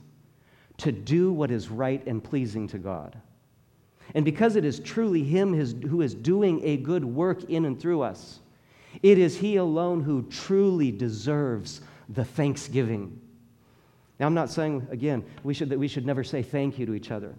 to 0.77 0.93
do 0.93 1.33
what 1.33 1.51
is 1.51 1.71
right 1.71 2.07
and 2.07 2.23
pleasing 2.23 2.69
to 2.69 2.79
God. 2.79 3.17
And 4.15 4.23
because 4.23 4.55
it 4.55 4.67
is 4.67 4.81
truly 4.81 5.25
Him 5.25 5.55
who 5.89 6.03
is 6.03 6.15
doing 6.15 6.61
a 6.63 6.77
good 6.77 7.07
work 7.07 7.45
in 7.45 7.65
and 7.65 7.81
through 7.81 8.03
us, 8.03 8.41
it 9.03 9.19
is 9.19 9.39
He 9.39 9.57
alone 9.57 10.03
who 10.03 10.23
truly 10.25 10.91
deserves 10.91 11.81
the 12.09 12.25
thanksgiving. 12.25 13.21
Now, 14.19 14.27
I'm 14.27 14.35
not 14.35 14.51
saying, 14.51 14.89
again, 14.91 15.25
we 15.45 15.55
should, 15.55 15.71
that 15.71 15.79
we 15.79 15.89
should 15.89 16.07
never 16.07 16.25
say 16.25 16.43
thank 16.43 16.79
you 16.79 16.87
to 16.87 16.95
each 16.95 17.11
other. 17.11 17.35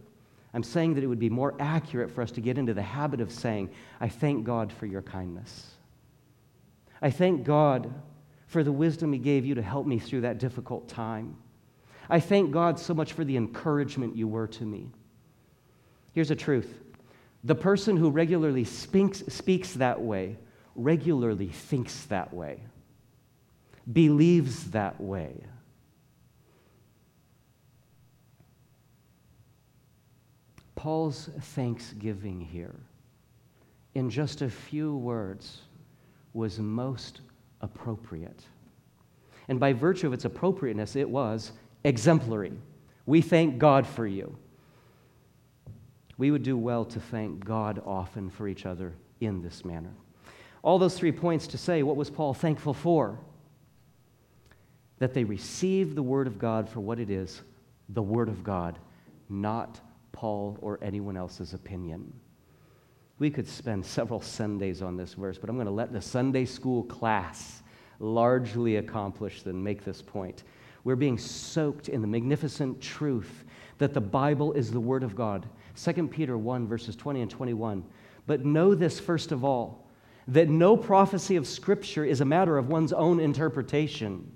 I'm 0.53 0.63
saying 0.63 0.95
that 0.95 1.03
it 1.03 1.07
would 1.07 1.19
be 1.19 1.29
more 1.29 1.53
accurate 1.59 2.09
for 2.09 2.21
us 2.21 2.31
to 2.31 2.41
get 2.41 2.57
into 2.57 2.73
the 2.73 2.81
habit 2.81 3.21
of 3.21 3.31
saying, 3.31 3.69
I 3.99 4.09
thank 4.09 4.45
God 4.45 4.71
for 4.71 4.85
your 4.85 5.01
kindness. 5.01 5.71
I 7.01 7.11
thank 7.11 7.43
God 7.43 7.93
for 8.47 8.63
the 8.63 8.71
wisdom 8.71 9.13
He 9.13 9.19
gave 9.19 9.45
you 9.45 9.55
to 9.55 9.61
help 9.61 9.85
me 9.85 9.99
through 9.99 10.21
that 10.21 10.39
difficult 10.39 10.87
time. 10.87 11.35
I 12.09 12.19
thank 12.19 12.51
God 12.51 12.79
so 12.79 12.93
much 12.93 13.13
for 13.13 13.23
the 13.23 13.37
encouragement 13.37 14.15
you 14.15 14.27
were 14.27 14.47
to 14.47 14.65
me. 14.65 14.89
Here's 16.13 16.29
the 16.29 16.35
truth 16.35 16.73
the 17.43 17.55
person 17.55 17.95
who 17.95 18.09
regularly 18.09 18.63
speaks, 18.63 19.19
speaks 19.27 19.73
that 19.73 20.01
way 20.01 20.37
regularly 20.83 21.48
thinks 21.48 22.05
that 22.05 22.33
way, 22.33 22.59
believes 23.91 24.71
that 24.71 25.00
way. 25.00 25.43
Paul's 30.75 31.29
thanksgiving 31.41 32.39
here, 32.39 32.75
in 33.95 34.09
just 34.09 34.41
a 34.41 34.50
few 34.50 34.95
words, 34.95 35.62
was 36.33 36.57
most 36.59 37.21
appropriate. 37.59 38.45
And 39.50 39.59
by 39.59 39.74
virtue 39.74 40.07
of 40.07 40.13
its 40.13 40.24
appropriateness, 40.25 40.95
it 40.95 41.09
was 41.09 41.51
exemplary. 41.83 42.53
We 43.05 43.21
thank 43.21 43.57
God 43.57 43.86
for 43.86 44.07
you. 44.07 44.38
We 46.17 46.31
would 46.31 46.43
do 46.43 46.57
well 46.57 46.86
to 46.86 47.00
thank 47.00 47.43
God 47.43 47.81
often 47.86 48.29
for 48.29 48.48
each 48.48 48.65
other 48.65 48.93
in 49.19 49.41
this 49.41 49.65
manner. 49.65 49.93
All 50.61 50.79
those 50.79 50.97
three 50.97 51.11
points 51.11 51.47
to 51.47 51.57
say, 51.57 51.83
what 51.83 51.95
was 51.95 52.09
Paul 52.09 52.33
thankful 52.33 52.73
for? 52.73 53.17
That 54.99 55.13
they 55.13 55.23
received 55.23 55.95
the 55.95 56.03
Word 56.03 56.27
of 56.27 56.37
God 56.39 56.69
for 56.69 56.81
what 56.81 56.99
it 56.99 57.09
is 57.09 57.41
the 57.91 58.01
Word 58.03 58.29
of 58.29 58.43
God, 58.43 58.77
not 59.29 59.79
Paul 60.11 60.57
or 60.61 60.77
anyone 60.81 61.17
else's 61.17 61.53
opinion. 61.53 62.13
We 63.17 63.29
could 63.29 63.47
spend 63.47 63.85
several 63.85 64.21
Sundays 64.21 64.81
on 64.81 64.95
this 64.95 65.13
verse, 65.13 65.37
but 65.37 65.49
I'm 65.49 65.55
going 65.55 65.65
to 65.65 65.71
let 65.71 65.91
the 65.91 66.01
Sunday 66.01 66.45
school 66.45 66.83
class 66.83 67.63
largely 67.99 68.77
accomplish 68.77 69.43
and 69.45 69.61
make 69.63 69.83
this 69.83 70.01
point. 70.01 70.43
We're 70.83 70.95
being 70.95 71.17
soaked 71.17 71.89
in 71.89 72.01
the 72.01 72.07
magnificent 72.07 72.79
truth 72.79 73.43
that 73.77 73.93
the 73.93 74.01
Bible 74.01 74.53
is 74.53 74.71
the 74.71 74.79
Word 74.79 75.03
of 75.03 75.15
God. 75.15 75.47
2 75.81 76.07
Peter 76.07 76.37
1, 76.37 76.67
verses 76.67 76.95
20 76.95 77.21
and 77.21 77.31
21. 77.31 77.83
But 78.27 78.45
know 78.45 78.75
this 78.75 78.99
first 78.99 79.31
of 79.31 79.43
all 79.43 79.88
that 80.29 80.48
no 80.48 80.77
prophecy 80.77 81.36
of 81.36 81.48
Scripture 81.48 82.05
is 82.05 82.21
a 82.21 82.25
matter 82.25 82.57
of 82.57 82.69
one's 82.69 82.93
own 82.93 83.19
interpretation. 83.19 84.31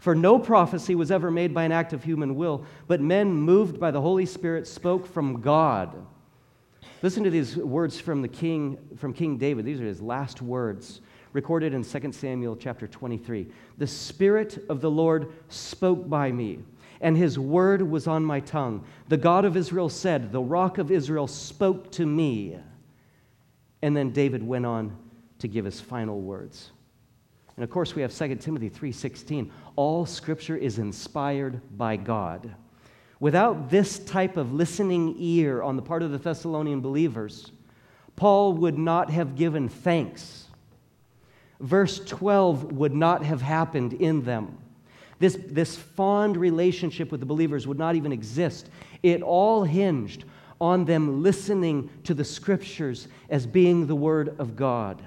For 0.00 0.14
no 0.14 0.38
prophecy 0.38 0.94
was 0.94 1.10
ever 1.10 1.30
made 1.30 1.54
by 1.54 1.64
an 1.64 1.72
act 1.72 1.92
of 1.92 2.04
human 2.04 2.36
will, 2.36 2.64
but 2.86 3.00
men 3.00 3.32
moved 3.32 3.80
by 3.80 3.90
the 3.90 4.00
Holy 4.00 4.26
Spirit 4.26 4.66
spoke 4.66 5.06
from 5.06 5.40
God. 5.40 6.06
Listen 7.02 7.24
to 7.24 7.30
these 7.30 7.56
words 7.56 8.00
from 8.00 8.22
the 8.22 8.28
king 8.28 8.78
from 8.96 9.12
King 9.12 9.38
David. 9.38 9.64
These 9.64 9.80
are 9.80 9.86
his 9.86 10.02
last 10.02 10.42
words 10.42 11.00
recorded 11.32 11.72
in 11.74 11.84
2 11.84 12.12
Samuel 12.12 12.56
chapter 12.56 12.88
23. 12.88 13.46
The 13.76 13.86
spirit 13.86 14.64
of 14.68 14.80
the 14.80 14.90
Lord 14.90 15.32
spoke 15.48 16.08
by 16.08 16.32
me, 16.32 16.60
and 17.00 17.16
his 17.16 17.38
word 17.38 17.82
was 17.82 18.08
on 18.08 18.24
my 18.24 18.40
tongue. 18.40 18.84
The 19.08 19.16
God 19.16 19.44
of 19.44 19.56
Israel 19.56 19.88
said, 19.88 20.32
"The 20.32 20.42
rock 20.42 20.78
of 20.78 20.90
Israel 20.90 21.28
spoke 21.28 21.92
to 21.92 22.06
me." 22.06 22.58
And 23.82 23.96
then 23.96 24.10
David 24.10 24.42
went 24.42 24.66
on 24.66 24.96
to 25.38 25.48
give 25.48 25.64
his 25.64 25.80
final 25.80 26.20
words. 26.20 26.70
And 27.56 27.64
of 27.64 27.70
course, 27.70 27.94
we 27.94 28.02
have 28.02 28.12
2 28.12 28.40
Timothy 28.40 28.68
3:16. 28.68 29.50
All 29.74 30.06
scripture 30.06 30.56
is 30.56 30.78
inspired 30.78 31.60
by 31.76 31.96
God. 31.96 32.54
Without 33.20 33.68
this 33.68 33.98
type 33.98 34.36
of 34.36 34.52
listening 34.52 35.16
ear 35.18 35.60
on 35.62 35.74
the 35.74 35.82
part 35.82 36.04
of 36.04 36.12
the 36.12 36.18
Thessalonian 36.18 36.80
believers, 36.80 37.50
Paul 38.14 38.52
would 38.54 38.78
not 38.78 39.10
have 39.10 39.34
given 39.34 39.68
thanks. 39.68 40.46
Verse 41.60 41.98
12 42.04 42.72
would 42.72 42.94
not 42.94 43.24
have 43.24 43.42
happened 43.42 43.92
in 43.94 44.22
them. 44.22 44.58
This, 45.18 45.36
this 45.48 45.76
fond 45.76 46.36
relationship 46.36 47.10
with 47.10 47.18
the 47.18 47.26
believers 47.26 47.66
would 47.66 47.78
not 47.78 47.96
even 47.96 48.12
exist. 48.12 48.70
It 49.02 49.22
all 49.22 49.64
hinged 49.64 50.24
on 50.60 50.84
them 50.84 51.22
listening 51.22 51.90
to 52.04 52.14
the 52.14 52.24
scriptures 52.24 53.08
as 53.28 53.46
being 53.46 53.86
the 53.86 53.96
Word 53.96 54.36
of 54.38 54.54
God. 54.54 55.02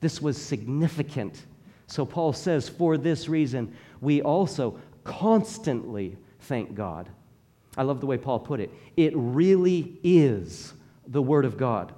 This 0.00 0.20
was 0.20 0.40
significant. 0.40 1.44
So 1.86 2.06
Paul 2.06 2.32
says, 2.32 2.68
for 2.68 2.96
this 2.96 3.28
reason, 3.28 3.74
we 4.00 4.22
also 4.22 4.78
constantly 5.04 6.16
thank 6.40 6.74
God. 6.74 7.08
I 7.76 7.82
love 7.82 8.00
the 8.00 8.06
way 8.06 8.18
Paul 8.18 8.40
put 8.40 8.60
it. 8.60 8.70
It 8.96 9.12
really 9.14 9.98
is 10.02 10.72
the 11.06 11.22
Word 11.22 11.44
of 11.44 11.56
God. 11.56 11.92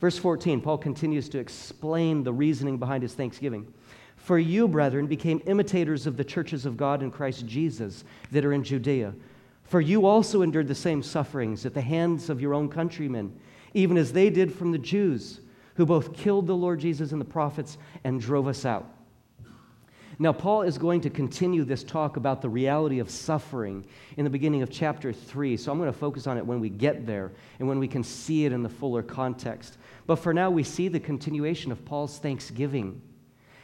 Verse 0.00 0.18
14, 0.18 0.60
Paul 0.60 0.78
continues 0.78 1.28
to 1.30 1.38
explain 1.38 2.24
the 2.24 2.32
reasoning 2.32 2.78
behind 2.78 3.02
his 3.02 3.14
thanksgiving. 3.14 3.72
For 4.16 4.38
you, 4.38 4.68
brethren, 4.68 5.06
became 5.06 5.42
imitators 5.46 6.06
of 6.06 6.16
the 6.16 6.24
churches 6.24 6.66
of 6.66 6.76
God 6.76 7.02
in 7.02 7.10
Christ 7.10 7.46
Jesus 7.46 8.04
that 8.32 8.44
are 8.44 8.52
in 8.52 8.64
Judea. 8.64 9.14
For 9.64 9.80
you 9.80 10.06
also 10.06 10.42
endured 10.42 10.68
the 10.68 10.74
same 10.74 11.02
sufferings 11.02 11.64
at 11.64 11.74
the 11.74 11.80
hands 11.80 12.28
of 12.30 12.40
your 12.40 12.54
own 12.54 12.68
countrymen, 12.68 13.38
even 13.72 13.96
as 13.96 14.12
they 14.12 14.30
did 14.30 14.52
from 14.52 14.72
the 14.72 14.78
Jews 14.78 15.40
who 15.74 15.86
both 15.86 16.12
killed 16.14 16.46
the 16.46 16.56
Lord 16.56 16.80
Jesus 16.80 17.12
and 17.12 17.20
the 17.20 17.24
prophets 17.24 17.78
and 18.04 18.20
drove 18.20 18.48
us 18.48 18.64
out. 18.64 18.86
Now, 20.18 20.32
Paul 20.32 20.62
is 20.62 20.78
going 20.78 21.00
to 21.02 21.10
continue 21.10 21.64
this 21.64 21.82
talk 21.82 22.16
about 22.16 22.40
the 22.40 22.48
reality 22.48 23.00
of 23.00 23.10
suffering 23.10 23.84
in 24.16 24.24
the 24.24 24.30
beginning 24.30 24.62
of 24.62 24.70
chapter 24.70 25.12
3. 25.12 25.56
So 25.56 25.72
I'm 25.72 25.78
going 25.78 25.92
to 25.92 25.98
focus 25.98 26.26
on 26.26 26.38
it 26.38 26.46
when 26.46 26.60
we 26.60 26.68
get 26.68 27.04
there 27.04 27.32
and 27.58 27.66
when 27.66 27.80
we 27.80 27.88
can 27.88 28.04
see 28.04 28.44
it 28.44 28.52
in 28.52 28.62
the 28.62 28.68
fuller 28.68 29.02
context. 29.02 29.76
But 30.06 30.16
for 30.16 30.32
now, 30.32 30.50
we 30.50 30.62
see 30.62 30.86
the 30.86 31.00
continuation 31.00 31.72
of 31.72 31.84
Paul's 31.84 32.18
thanksgiving. 32.18 33.02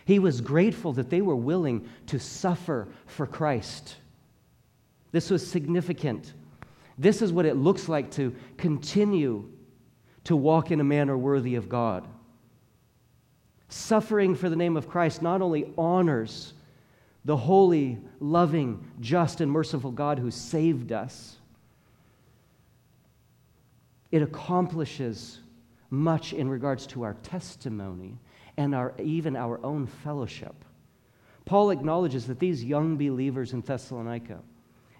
He 0.06 0.18
was 0.18 0.40
grateful 0.40 0.92
that 0.94 1.08
they 1.08 1.20
were 1.20 1.36
willing 1.36 1.88
to 2.08 2.18
suffer 2.18 2.88
for 3.06 3.26
Christ. 3.26 3.96
This 5.12 5.30
was 5.30 5.46
significant. 5.46 6.34
This 6.98 7.22
is 7.22 7.32
what 7.32 7.46
it 7.46 7.56
looks 7.56 7.88
like 7.88 8.10
to 8.12 8.34
continue 8.56 9.48
to 10.24 10.36
walk 10.36 10.70
in 10.70 10.80
a 10.80 10.84
manner 10.84 11.16
worthy 11.16 11.54
of 11.54 11.68
God. 11.68 12.06
Suffering 13.68 14.34
for 14.34 14.48
the 14.48 14.56
name 14.56 14.76
of 14.76 14.88
Christ 14.88 15.22
not 15.22 15.42
only 15.42 15.72
honors 15.78 16.54
the 17.24 17.36
holy, 17.36 17.98
loving, 18.18 18.84
just, 19.00 19.40
and 19.40 19.50
merciful 19.50 19.90
God 19.90 20.18
who 20.18 20.30
saved 20.30 20.90
us, 20.90 21.36
it 24.10 24.22
accomplishes 24.22 25.40
much 25.90 26.32
in 26.32 26.48
regards 26.48 26.86
to 26.88 27.02
our 27.02 27.14
testimony 27.22 28.18
and 28.56 28.74
our, 28.74 28.94
even 28.98 29.36
our 29.36 29.64
own 29.64 29.86
fellowship. 29.86 30.54
Paul 31.44 31.70
acknowledges 31.70 32.26
that 32.26 32.38
these 32.38 32.64
young 32.64 32.96
believers 32.96 33.52
in 33.52 33.60
Thessalonica 33.60 34.40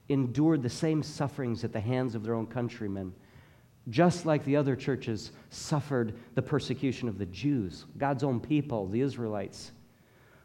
endured 0.09 0.63
the 0.63 0.71
same 0.71 1.03
sufferings 1.03 1.65
at 1.65 1.73
the 1.73 1.81
hands 1.81 2.15
of 2.15 2.23
their 2.23 2.35
own 2.35 2.47
countrymen 2.47 3.13
just 3.89 4.27
like 4.27 4.45
the 4.45 4.57
other 4.57 4.77
churches 4.77 5.33
suffered 5.51 6.15
the 6.35 6.43
persecution 6.43 7.09
of 7.09 7.19
the 7.19 7.27
Jews, 7.27 7.87
God's 7.97 8.23
own 8.23 8.41
people, 8.41 8.87
the 8.87 9.01
Israelites, 9.01 9.73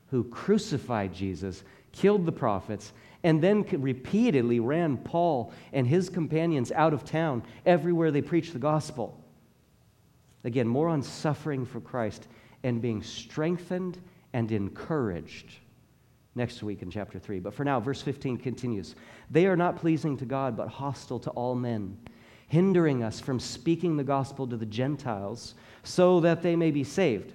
who 0.07 0.23
crucified 0.23 1.13
Jesus, 1.13 1.63
killed 1.91 2.25
the 2.25 2.31
prophets, 2.31 2.93
and 3.23 3.41
then 3.41 3.63
repeatedly 3.71 4.59
ran 4.59 4.97
Paul 4.97 5.51
and 5.73 5.87
his 5.87 6.09
companions 6.09 6.71
out 6.71 6.93
of 6.93 7.03
town 7.03 7.43
everywhere 7.65 8.11
they 8.11 8.21
preached 8.21 8.53
the 8.53 8.59
gospel. 8.59 9.19
Again, 10.43 10.67
more 10.67 10.87
on 10.87 11.01
suffering 11.01 11.65
for 11.65 11.81
Christ 11.81 12.27
and 12.63 12.81
being 12.81 13.01
strengthened 13.01 13.99
and 14.33 14.51
encouraged 14.51 15.55
next 16.35 16.61
week 16.61 16.81
in 16.83 16.91
chapter 16.91 17.17
3. 17.17 17.39
But 17.39 17.53
for 17.53 17.63
now, 17.63 17.79
verse 17.79 18.01
15 18.01 18.37
continues 18.37 18.95
They 19.31 19.47
are 19.47 19.57
not 19.57 19.77
pleasing 19.77 20.17
to 20.17 20.25
God, 20.25 20.55
but 20.55 20.67
hostile 20.67 21.19
to 21.19 21.31
all 21.31 21.55
men 21.55 21.97
hindering 22.47 23.03
us 23.03 23.19
from 23.19 23.39
speaking 23.39 23.97
the 23.97 24.03
gospel 24.03 24.47
to 24.47 24.57
the 24.57 24.65
Gentiles 24.65 25.55
so 25.83 26.19
that 26.19 26.41
they 26.41 26.55
may 26.55 26.71
be 26.71 26.83
saved. 26.83 27.33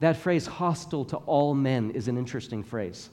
That 0.00 0.16
phrase, 0.16 0.46
hostile 0.46 1.04
to 1.06 1.16
all 1.18 1.54
men, 1.54 1.90
is 1.92 2.08
an 2.08 2.18
interesting 2.18 2.62
phrase. 2.62 3.10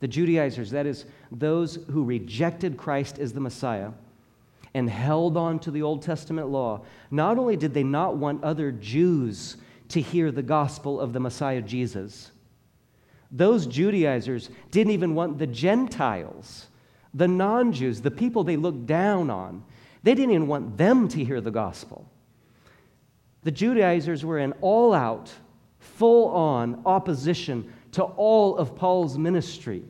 The 0.00 0.08
Judaizers, 0.08 0.70
that 0.70 0.86
is, 0.86 1.04
those 1.30 1.78
who 1.90 2.04
rejected 2.04 2.76
Christ 2.76 3.18
as 3.18 3.32
the 3.32 3.40
Messiah 3.40 3.90
and 4.74 4.88
held 4.88 5.36
on 5.36 5.58
to 5.60 5.70
the 5.70 5.82
Old 5.82 6.02
Testament 6.02 6.48
law, 6.48 6.82
not 7.10 7.38
only 7.38 7.56
did 7.56 7.74
they 7.74 7.84
not 7.84 8.16
want 8.16 8.42
other 8.42 8.72
Jews 8.72 9.56
to 9.88 10.00
hear 10.00 10.30
the 10.30 10.42
gospel 10.42 11.00
of 11.00 11.12
the 11.12 11.20
Messiah 11.20 11.60
Jesus, 11.60 12.32
those 13.30 13.66
Judaizers 13.66 14.50
didn't 14.70 14.92
even 14.92 15.14
want 15.14 15.38
the 15.38 15.46
Gentiles 15.46 16.68
the 17.14 17.28
non 17.28 17.72
Jews, 17.72 18.00
the 18.00 18.10
people 18.10 18.44
they 18.44 18.56
looked 18.56 18.86
down 18.86 19.30
on, 19.30 19.64
they 20.02 20.14
didn't 20.14 20.34
even 20.34 20.46
want 20.46 20.76
them 20.76 21.08
to 21.08 21.24
hear 21.24 21.40
the 21.40 21.50
gospel. 21.50 22.08
The 23.42 23.50
Judaizers 23.50 24.24
were 24.24 24.38
in 24.38 24.52
all 24.60 24.94
out, 24.94 25.32
full 25.78 26.28
on 26.28 26.82
opposition 26.86 27.72
to 27.92 28.02
all 28.02 28.56
of 28.56 28.76
Paul's 28.76 29.18
ministry. 29.18 29.82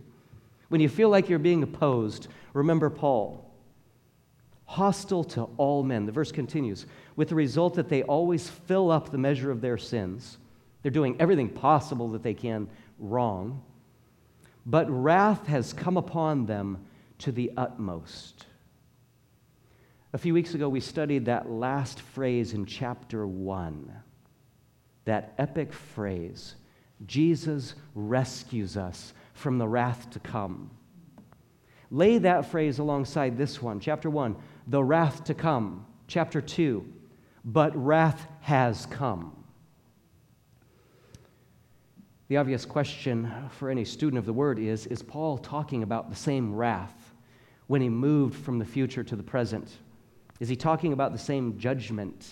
When 0.68 0.80
you 0.80 0.88
feel 0.88 1.10
like 1.10 1.28
you're 1.28 1.38
being 1.38 1.62
opposed, 1.62 2.28
remember 2.54 2.90
Paul. 2.90 3.50
Hostile 4.64 5.24
to 5.24 5.42
all 5.58 5.82
men. 5.82 6.06
The 6.06 6.12
verse 6.12 6.32
continues 6.32 6.86
with 7.14 7.28
the 7.28 7.34
result 7.34 7.74
that 7.74 7.90
they 7.90 8.02
always 8.04 8.48
fill 8.48 8.90
up 8.90 9.10
the 9.10 9.18
measure 9.18 9.50
of 9.50 9.60
their 9.60 9.76
sins. 9.76 10.38
They're 10.82 10.90
doing 10.90 11.16
everything 11.20 11.50
possible 11.50 12.08
that 12.10 12.22
they 12.22 12.34
can 12.34 12.68
wrong. 12.98 13.62
But 14.64 14.90
wrath 14.90 15.46
has 15.46 15.72
come 15.72 15.96
upon 15.96 16.46
them 16.46 16.78
to 17.22 17.32
the 17.32 17.52
utmost. 17.56 18.46
A 20.12 20.18
few 20.18 20.34
weeks 20.34 20.54
ago, 20.54 20.68
we 20.68 20.80
studied 20.80 21.24
that 21.26 21.50
last 21.50 22.00
phrase 22.00 22.52
in 22.52 22.66
chapter 22.66 23.26
1, 23.26 23.92
that 25.04 25.32
epic 25.38 25.72
phrase 25.72 26.56
Jesus 27.06 27.74
rescues 27.94 28.76
us 28.76 29.12
from 29.34 29.58
the 29.58 29.66
wrath 29.66 30.10
to 30.10 30.18
come. 30.18 30.70
Lay 31.90 32.18
that 32.18 32.46
phrase 32.46 32.78
alongside 32.78 33.36
this 33.36 33.62
one, 33.62 33.80
chapter 33.80 34.10
1, 34.10 34.36
the 34.66 34.82
wrath 34.82 35.24
to 35.24 35.34
come. 35.34 35.86
Chapter 36.08 36.40
2, 36.40 36.84
but 37.44 37.74
wrath 37.76 38.26
has 38.40 38.86
come. 38.86 39.44
The 42.28 42.36
obvious 42.36 42.64
question 42.64 43.32
for 43.58 43.70
any 43.70 43.84
student 43.84 44.18
of 44.18 44.26
the 44.26 44.32
word 44.32 44.58
is 44.58 44.86
Is 44.86 45.02
Paul 45.02 45.38
talking 45.38 45.82
about 45.82 46.10
the 46.10 46.16
same 46.16 46.54
wrath 46.54 47.01
when 47.72 47.80
he 47.80 47.88
moved 47.88 48.34
from 48.34 48.58
the 48.58 48.66
future 48.66 49.02
to 49.02 49.16
the 49.16 49.22
present? 49.22 49.78
Is 50.40 50.48
he 50.50 50.54
talking 50.54 50.92
about 50.92 51.10
the 51.10 51.18
same 51.18 51.56
judgment? 51.56 52.28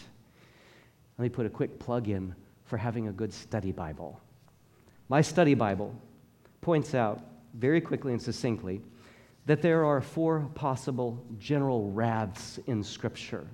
Let 1.17 1.23
me 1.23 1.29
put 1.31 1.47
a 1.47 1.49
quick 1.49 1.79
plug 1.79 2.11
in 2.11 2.35
for 2.67 2.77
having 2.77 3.09
a 3.09 3.13
good 3.13 3.33
study 3.33 3.73
Bible. 3.73 4.21
My 5.09 5.23
study 5.23 5.55
Bible 5.55 5.95
points 6.61 6.95
out 6.95 7.23
very 7.55 7.81
quickly 7.81 8.13
and 8.13 8.21
succinctly 8.21 8.83
that 9.47 9.63
there 9.63 9.83
are 9.83 10.03
four 10.03 10.41
possible 10.55 11.25
general 11.39 11.91
wraths 11.91 12.59
in 12.67 12.83
Scripture. 12.83 13.47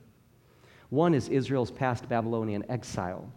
One 0.91 1.15
is 1.15 1.29
Israel's 1.29 1.71
past 1.71 2.09
Babylonian 2.09 2.69
exile, 2.69 3.31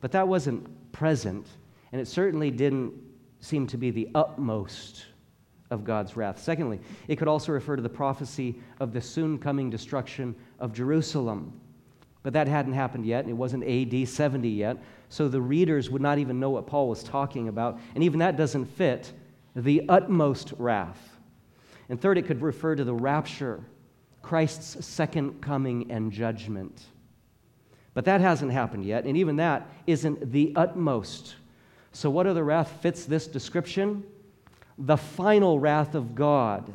but 0.00 0.10
that 0.12 0.26
wasn't 0.26 0.90
present, 0.92 1.46
and 1.92 2.00
it 2.00 2.08
certainly 2.08 2.50
didn't 2.50 2.94
seem 3.40 3.66
to 3.66 3.76
be 3.76 3.90
the 3.90 4.08
utmost 4.14 5.04
of 5.70 5.84
God's 5.84 6.16
wrath. 6.16 6.40
Secondly, 6.40 6.80
it 7.08 7.16
could 7.16 7.28
also 7.28 7.52
refer 7.52 7.76
to 7.76 7.82
the 7.82 7.88
prophecy 7.88 8.60
of 8.80 8.92
the 8.92 9.00
soon 9.00 9.38
coming 9.38 9.70
destruction 9.70 10.34
of 10.58 10.72
Jerusalem. 10.72 11.52
But 12.22 12.32
that 12.32 12.48
hadn't 12.48 12.72
happened 12.72 13.06
yet, 13.06 13.28
it 13.28 13.32
wasn't 13.32 13.64
AD 13.64 14.08
70 14.08 14.48
yet, 14.48 14.76
so 15.08 15.28
the 15.28 15.40
readers 15.40 15.90
would 15.90 16.02
not 16.02 16.18
even 16.18 16.40
know 16.40 16.50
what 16.50 16.66
Paul 16.66 16.88
was 16.88 17.02
talking 17.02 17.48
about, 17.48 17.78
and 17.94 18.02
even 18.02 18.18
that 18.20 18.36
doesn't 18.36 18.66
fit 18.66 19.12
the 19.54 19.82
utmost 19.88 20.52
wrath. 20.58 21.18
And 21.88 22.00
third, 22.00 22.18
it 22.18 22.26
could 22.26 22.42
refer 22.42 22.74
to 22.74 22.84
the 22.84 22.94
rapture, 22.94 23.64
Christ's 24.20 24.84
second 24.84 25.40
coming 25.40 25.90
and 25.90 26.12
judgment. 26.12 26.86
But 27.94 28.04
that 28.04 28.20
hasn't 28.20 28.52
happened 28.52 28.84
yet, 28.84 29.04
and 29.04 29.16
even 29.16 29.36
that 29.36 29.68
isn't 29.86 30.30
the 30.30 30.52
utmost. 30.54 31.36
So, 31.92 32.10
what 32.10 32.26
other 32.26 32.44
wrath 32.44 32.70
fits 32.82 33.06
this 33.06 33.26
description? 33.26 34.04
The 34.78 34.96
final 34.96 35.58
wrath 35.58 35.94
of 35.94 36.14
God 36.14 36.72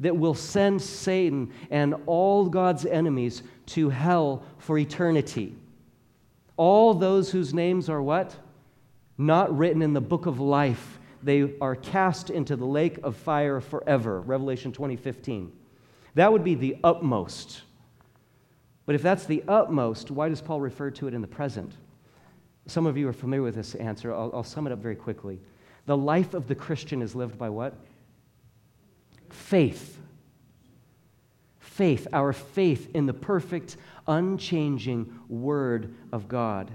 that 0.00 0.16
will 0.16 0.34
send 0.34 0.80
Satan 0.80 1.52
and 1.70 1.94
all 2.06 2.48
God's 2.48 2.86
enemies 2.86 3.42
to 3.66 3.90
hell 3.90 4.42
for 4.58 4.78
eternity. 4.78 5.54
All 6.56 6.94
those 6.94 7.30
whose 7.30 7.54
names 7.54 7.88
are 7.88 8.02
what? 8.02 8.34
Not 9.16 9.56
written 9.56 9.82
in 9.82 9.92
the 9.92 10.00
book 10.00 10.26
of 10.26 10.40
life. 10.40 10.98
They 11.22 11.52
are 11.60 11.76
cast 11.76 12.30
into 12.30 12.56
the 12.56 12.64
lake 12.64 12.98
of 13.02 13.14
fire 13.16 13.60
forever. 13.60 14.20
Revelation 14.22 14.72
20:15. 14.72 15.52
That 16.14 16.32
would 16.32 16.42
be 16.42 16.54
the 16.54 16.76
utmost. 16.82 17.62
But 18.86 18.94
if 18.94 19.02
that's 19.02 19.26
the 19.26 19.44
utmost, 19.46 20.10
why 20.10 20.28
does 20.28 20.40
Paul 20.40 20.60
refer 20.60 20.90
to 20.92 21.06
it 21.06 21.14
in 21.14 21.20
the 21.20 21.26
present? 21.26 21.76
Some 22.66 22.86
of 22.86 22.96
you 22.96 23.06
are 23.08 23.12
familiar 23.12 23.42
with 23.42 23.54
this 23.54 23.74
answer. 23.74 24.12
I'll, 24.12 24.30
I'll 24.34 24.42
sum 24.42 24.66
it 24.66 24.72
up 24.72 24.80
very 24.80 24.96
quickly. 24.96 25.40
The 25.90 25.96
life 25.96 26.34
of 26.34 26.46
the 26.46 26.54
Christian 26.54 27.02
is 27.02 27.16
lived 27.16 27.36
by 27.36 27.48
what? 27.48 27.74
Faith. 29.28 29.98
Faith, 31.58 32.06
our 32.12 32.32
faith 32.32 32.88
in 32.94 33.06
the 33.06 33.12
perfect, 33.12 33.76
unchanging 34.06 35.12
Word 35.28 35.92
of 36.12 36.28
God. 36.28 36.70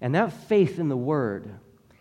And 0.00 0.16
that 0.16 0.32
faith 0.32 0.80
in 0.80 0.88
the 0.88 0.96
Word, 0.96 1.48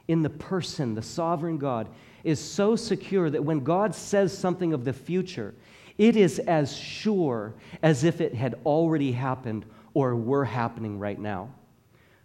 in 0.07 0.23
the 0.23 0.29
person, 0.31 0.95
the 0.95 1.03
sovereign 1.03 1.59
God, 1.59 1.87
is 2.23 2.39
so 2.39 2.75
secure 2.75 3.29
that 3.29 3.43
when 3.43 3.59
God 3.59 3.93
says 3.93 4.35
something 4.35 4.73
of 4.73 4.85
the 4.85 4.93
future, 4.93 5.53
it 5.99 6.15
is 6.15 6.39
as 6.39 6.75
sure 6.75 7.53
as 7.83 8.03
if 8.03 8.21
it 8.21 8.33
had 8.33 8.55
already 8.65 9.11
happened 9.11 9.67
or 9.93 10.15
were 10.15 10.45
happening 10.45 10.97
right 10.97 11.19
now. 11.19 11.53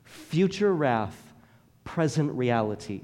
Future 0.05 0.75
wrath, 0.75 1.35
present 1.85 2.33
reality. 2.33 3.03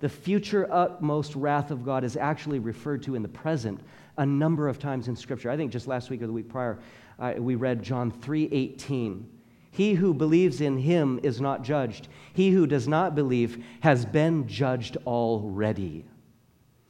The 0.00 0.08
future 0.08 0.66
utmost 0.72 1.36
wrath 1.36 1.70
of 1.70 1.84
God 1.84 2.04
is 2.04 2.16
actually 2.16 2.58
referred 2.58 3.02
to 3.04 3.14
in 3.14 3.22
the 3.22 3.28
present 3.28 3.80
a 4.16 4.24
number 4.24 4.66
of 4.66 4.78
times 4.78 5.08
in 5.08 5.16
Scripture. 5.16 5.50
I 5.50 5.56
think 5.56 5.70
just 5.70 5.86
last 5.86 6.10
week 6.10 6.22
or 6.22 6.26
the 6.26 6.32
week 6.32 6.48
prior, 6.48 6.78
uh, 7.18 7.34
we 7.38 7.54
read 7.54 7.82
John 7.82 8.10
3:18. 8.10 9.26
He 9.70 9.94
who 9.94 10.14
believes 10.14 10.60
in 10.60 10.78
him 10.78 11.20
is 11.22 11.40
not 11.40 11.62
judged. 11.62 12.08
He 12.32 12.50
who 12.50 12.66
does 12.66 12.88
not 12.88 13.14
believe 13.14 13.62
has 13.80 14.04
been 14.04 14.48
judged 14.48 14.96
already. 15.06 16.06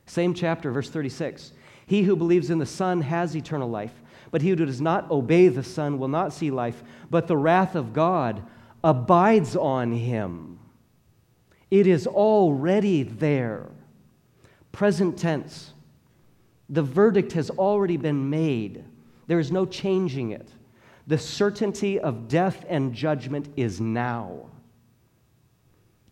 Same 0.07 0.33
chapter, 0.33 0.71
verse 0.71 0.89
36. 0.89 1.53
He 1.87 2.05
who 2.05 2.15
believes 2.15 2.51
in 2.51 2.59
the 2.59 2.67
Son 2.67 3.03
has 3.03 3.37
eternal 3.37 3.69
life, 3.69 4.01
but 4.31 4.43
he 4.43 4.51
who 4.51 4.57
does 4.57 4.81
not 4.81 5.11
obey 5.11 5.49
the 5.49 5.65
Son 5.65 5.99
will 5.99 6.09
not 6.09 6.33
see 6.33 6.51
life, 6.51 6.83
but 7.11 7.27
the 7.27 7.37
wrath 7.37 7.75
of 7.75 7.93
God 7.93 8.43
abides 8.83 9.57
on 9.57 9.93
him. 9.93 10.60
It 11.71 11.87
is 11.87 12.07
already 12.07 13.03
there. 13.05 13.67
Present 14.73 15.19
tense. 15.19 15.73
The 16.69 16.83
verdict 16.83 17.33
has 17.33 17.51
already 17.51 17.97
been 17.97 18.31
made. 18.31 18.85
There 19.27 19.39
is 19.39 19.53
no 19.53 19.67
changing 19.67 20.31
it. 20.31 20.49
The 21.07 21.19
certainty 21.19 21.99
of 21.99 22.29
death 22.29 22.65
and 22.69 22.95
judgment 22.95 23.49
is 23.57 23.81
now. 23.81 24.47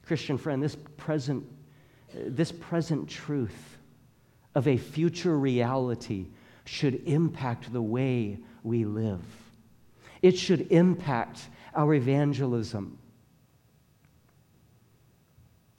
Christian 0.05 0.39
friend, 0.39 0.63
this 0.63 0.77
present, 0.97 1.45
this 2.15 2.51
present 2.51 3.09
truth 3.09 3.79
of 4.55 4.67
a 4.67 4.77
future 4.77 5.39
reality 5.39 6.27
should 6.65 7.03
impact 7.07 7.73
the 7.73 7.83
way 7.83 8.39
we 8.63 8.85
live. 8.85 9.25
It 10.23 10.37
should 10.37 10.73
impact 10.73 11.49
our 11.75 11.95
evangelism. 11.95 12.99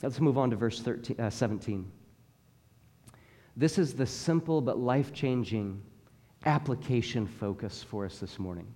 Let's 0.02 0.20
move 0.20 0.38
on 0.38 0.50
to 0.52 0.56
verse 0.56 0.82
13, 0.82 1.20
uh, 1.20 1.30
17. 1.30 1.92
This 3.58 3.78
is 3.78 3.94
the 3.94 4.06
simple 4.06 4.62
but 4.62 4.80
life 4.80 5.14
changing 5.14 5.82
application 6.46 7.28
focus 7.28 7.84
for 7.84 8.06
us 8.06 8.20
this 8.20 8.40
morning. 8.40 8.68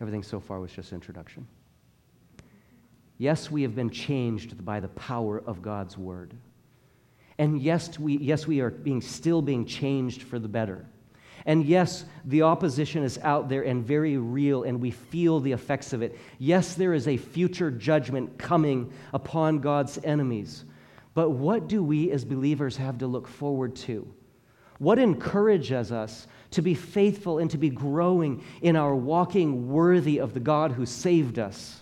Everything 0.00 0.22
so 0.22 0.40
far 0.40 0.60
was 0.60 0.72
just 0.72 0.92
introduction. 0.92 1.46
Yes, 3.18 3.50
we 3.50 3.62
have 3.62 3.74
been 3.74 3.88
changed 3.88 4.64
by 4.64 4.80
the 4.80 4.88
power 4.88 5.42
of 5.46 5.62
God's 5.62 5.96
word. 5.96 6.34
And 7.38 7.62
yes, 7.62 7.98
we, 7.98 8.18
yes, 8.18 8.46
we 8.46 8.60
are 8.60 8.70
being, 8.70 9.00
still 9.00 9.40
being 9.40 9.64
changed 9.64 10.22
for 10.22 10.38
the 10.38 10.48
better. 10.48 10.84
And 11.46 11.64
yes, 11.64 12.04
the 12.24 12.42
opposition 12.42 13.02
is 13.02 13.18
out 13.18 13.48
there 13.48 13.62
and 13.62 13.84
very 13.84 14.16
real, 14.16 14.62
and 14.62 14.80
we 14.80 14.90
feel 14.90 15.40
the 15.40 15.52
effects 15.52 15.92
of 15.92 16.02
it. 16.02 16.18
Yes, 16.38 16.74
there 16.74 16.94
is 16.94 17.08
a 17.08 17.16
future 17.16 17.70
judgment 17.70 18.38
coming 18.38 18.92
upon 19.12 19.58
God's 19.58 19.98
enemies. 20.04 20.64
But 21.14 21.30
what 21.30 21.68
do 21.68 21.82
we 21.82 22.10
as 22.10 22.24
believers 22.24 22.76
have 22.76 22.98
to 22.98 23.06
look 23.06 23.28
forward 23.28 23.76
to? 23.76 24.12
What 24.78 24.98
encourages 24.98 25.92
us 25.92 26.26
to 26.52 26.62
be 26.62 26.74
faithful 26.74 27.38
and 27.38 27.50
to 27.50 27.58
be 27.58 27.70
growing 27.70 28.42
in 28.62 28.76
our 28.76 28.94
walking 28.94 29.68
worthy 29.70 30.18
of 30.18 30.34
the 30.34 30.40
God 30.40 30.72
who 30.72 30.86
saved 30.86 31.38
us? 31.38 31.80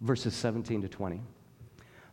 Verses 0.00 0.34
17 0.34 0.82
to 0.82 0.88
20. 0.88 1.22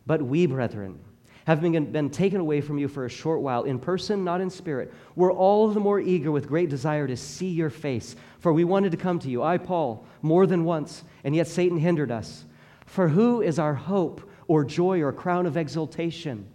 But 0.06 0.22
we, 0.22 0.46
brethren, 0.46 0.98
having 1.44 1.92
been 1.92 2.10
taken 2.10 2.40
away 2.40 2.60
from 2.60 2.78
you 2.78 2.88
for 2.88 3.04
a 3.04 3.10
short 3.10 3.40
while, 3.40 3.64
in 3.64 3.78
person, 3.78 4.24
not 4.24 4.40
in 4.40 4.50
spirit, 4.50 4.92
we're 5.14 5.32
all 5.32 5.68
the 5.68 5.80
more 5.80 6.00
eager 6.00 6.32
with 6.32 6.48
great 6.48 6.70
desire 6.70 7.06
to 7.06 7.16
see 7.16 7.48
your 7.48 7.70
face. 7.70 8.16
For 8.38 8.52
we 8.52 8.64
wanted 8.64 8.92
to 8.92 8.98
come 8.98 9.18
to 9.20 9.28
you, 9.28 9.42
I, 9.42 9.58
Paul, 9.58 10.06
more 10.22 10.46
than 10.46 10.64
once, 10.64 11.04
and 11.22 11.36
yet 11.36 11.46
Satan 11.46 11.78
hindered 11.78 12.10
us. 12.10 12.44
For 12.86 13.08
who 13.08 13.42
is 13.42 13.58
our 13.58 13.74
hope 13.74 14.28
or 14.48 14.64
joy 14.64 15.00
or 15.00 15.12
crown 15.12 15.46
of 15.46 15.56
exaltation? 15.56 16.46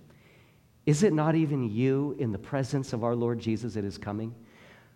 Is 0.85 1.03
it 1.03 1.13
not 1.13 1.35
even 1.35 1.69
you 1.69 2.15
in 2.17 2.31
the 2.31 2.39
presence 2.39 2.93
of 2.93 3.03
our 3.03 3.15
Lord 3.15 3.39
Jesus 3.39 3.75
that 3.75 3.85
is 3.85 3.97
coming? 3.97 4.33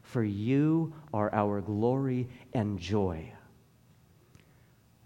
For 0.01 0.23
you 0.23 0.93
are 1.13 1.34
our 1.34 1.62
glory 1.62 2.27
and 2.53 2.79
joy. 2.79 3.32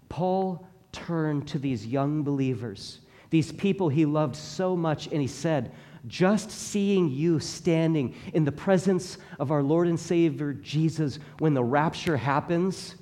Paul 0.08 0.66
turned 0.92 1.46
to 1.48 1.58
these 1.58 1.86
young 1.86 2.22
believers 2.22 3.00
these 3.30 3.52
people 3.52 3.88
he 3.88 4.06
loved 4.06 4.36
so 4.36 4.74
much, 4.74 5.06
and 5.08 5.20
he 5.20 5.26
said, 5.26 5.72
Just 6.06 6.50
seeing 6.50 7.10
you 7.10 7.40
standing 7.40 8.14
in 8.32 8.44
the 8.44 8.52
presence 8.52 9.18
of 9.38 9.50
our 9.50 9.62
Lord 9.62 9.88
and 9.88 10.00
Savior 10.00 10.52
Jesus 10.54 11.18
when 11.38 11.54
the 11.54 11.64
rapture 11.64 12.16
happens, 12.16 12.94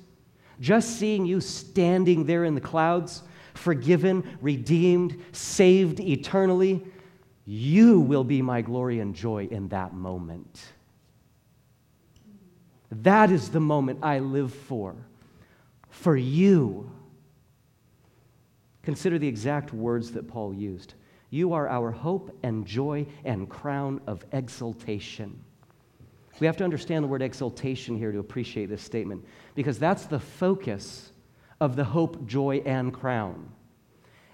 just 0.59 0.97
seeing 0.97 1.25
you 1.25 1.39
standing 1.39 2.25
there 2.25 2.43
in 2.43 2.55
the 2.55 2.61
clouds, 2.61 3.23
forgiven, 3.53 4.37
redeemed, 4.41 5.23
saved 5.31 5.99
eternally, 5.99 6.85
you 7.45 7.99
will 7.99 8.25
be 8.25 8.41
my 8.41 8.61
glory 8.61 8.99
and 8.99 9.15
joy 9.15 9.47
in 9.49 9.69
that 9.69 9.93
moment. 9.93 10.65
That 12.91 13.31
is 13.31 13.49
the 13.49 13.59
moment 13.59 13.99
I 14.01 14.19
live 14.19 14.53
for. 14.53 14.95
For 15.89 16.15
you. 16.15 16.91
Consider 18.87 19.19
the 19.19 19.27
exact 19.27 19.73
words 19.73 20.13
that 20.13 20.29
Paul 20.29 20.53
used. 20.53 20.93
You 21.29 21.51
are 21.51 21.67
our 21.67 21.91
hope 21.91 22.33
and 22.41 22.65
joy 22.65 23.05
and 23.25 23.49
crown 23.49 23.99
of 24.07 24.23
exaltation. 24.31 25.37
We 26.39 26.47
have 26.47 26.55
to 26.55 26.63
understand 26.63 27.03
the 27.03 27.09
word 27.09 27.21
exultation 27.21 27.97
here 27.97 28.13
to 28.13 28.19
appreciate 28.19 28.67
this 28.67 28.81
statement 28.81 29.25
because 29.55 29.77
that's 29.77 30.05
the 30.05 30.21
focus 30.21 31.11
of 31.59 31.75
the 31.75 31.83
hope, 31.83 32.25
joy, 32.27 32.61
and 32.65 32.93
crown. 32.93 33.51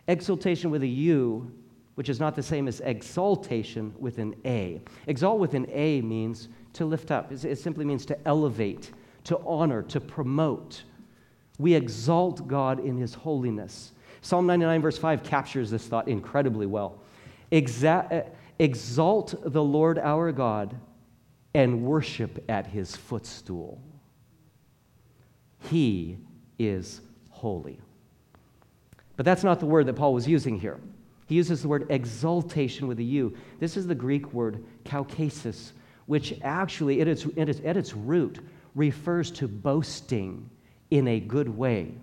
Exultation 0.08 0.70
with 0.70 0.84
a 0.84 0.88
U, 0.88 1.52
which 1.96 2.10
is 2.10 2.20
not 2.20 2.36
the 2.36 2.44
same 2.44 2.68
as 2.68 2.80
exaltation 2.82 3.92
with 3.98 4.20
an 4.20 4.36
A. 4.46 4.84
Exalt 5.08 5.40
with 5.40 5.56
an 5.56 5.66
A 5.72 6.02
means 6.02 6.50
to 6.74 6.86
lift 6.86 7.10
up, 7.10 7.32
it 7.32 7.58
simply 7.58 7.86
means 7.86 8.06
to 8.06 8.28
elevate, 8.28 8.92
to 9.24 9.40
honor, 9.48 9.82
to 9.82 10.00
promote. 10.00 10.84
We 11.58 11.74
exalt 11.74 12.48
God 12.48 12.80
in 12.80 12.98
His 12.98 13.16
holiness. 13.16 13.94
Psalm 14.24 14.48
99, 14.48 14.82
verse 14.82 14.98
5, 14.98 15.22
captures 15.22 15.70
this 15.70 15.86
thought 15.86 16.08
incredibly 16.08 16.66
well. 16.66 16.98
Exa- 17.52 18.30
exalt 18.58 19.36
the 19.44 19.62
Lord 19.62 20.00
our 20.00 20.32
God 20.32 20.74
and 21.54 21.84
worship 21.84 22.44
at 22.50 22.66
his 22.66 22.96
footstool. 22.96 23.82
He 25.70 26.18
is 26.58 27.02
holy. 27.32 27.80
But 29.18 29.26
that's 29.26 29.44
not 29.44 29.60
the 29.60 29.66
word 29.66 29.88
that 29.88 29.96
Paul 29.96 30.14
was 30.14 30.26
using 30.26 30.58
here. 30.58 30.80
He 31.28 31.36
uses 31.36 31.62
the 31.62 31.68
word 31.68 31.86
exultation 31.90 32.88
with 32.88 33.00
a 33.00 33.04
U. 33.04 33.36
This 33.60 33.76
is 33.76 33.88
the 33.88 33.96
Greek 33.96 34.32
word 34.34 34.64
kauchesis, 34.86 35.74
which 36.06 36.34
actually, 36.44 37.02
at 37.02 37.10
its, 37.10 37.26
at 37.38 37.50
its, 37.50 37.60
at 37.66 37.76
its 37.76 37.94
root, 37.94 38.40
refers 38.74 39.32
to 39.32 39.50
boasting 39.50 40.50
in 40.92 41.10
a 41.10 41.20
good 41.20 41.50
way. 41.50 41.94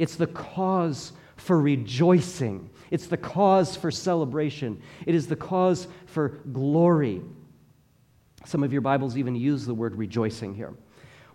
It's 0.00 0.16
the 0.16 0.28
cause 0.28 1.12
for 1.36 1.60
rejoicing, 1.60 2.70
it's 2.90 3.06
the 3.06 3.18
cause 3.18 3.76
for 3.76 3.90
celebration, 3.90 4.80
it 5.04 5.14
is 5.14 5.26
the 5.26 5.36
cause 5.36 5.88
for 6.06 6.40
glory. 6.52 7.20
Some 8.46 8.62
of 8.62 8.72
your 8.72 8.80
Bibles 8.80 9.18
even 9.18 9.36
use 9.36 9.66
the 9.66 9.74
word 9.74 9.94
rejoicing 9.94 10.54
here. 10.54 10.72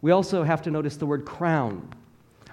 We 0.01 0.09
also 0.09 0.41
have 0.41 0.63
to 0.63 0.71
notice 0.71 0.97
the 0.97 1.05
word 1.05 1.25
crown. 1.25 1.91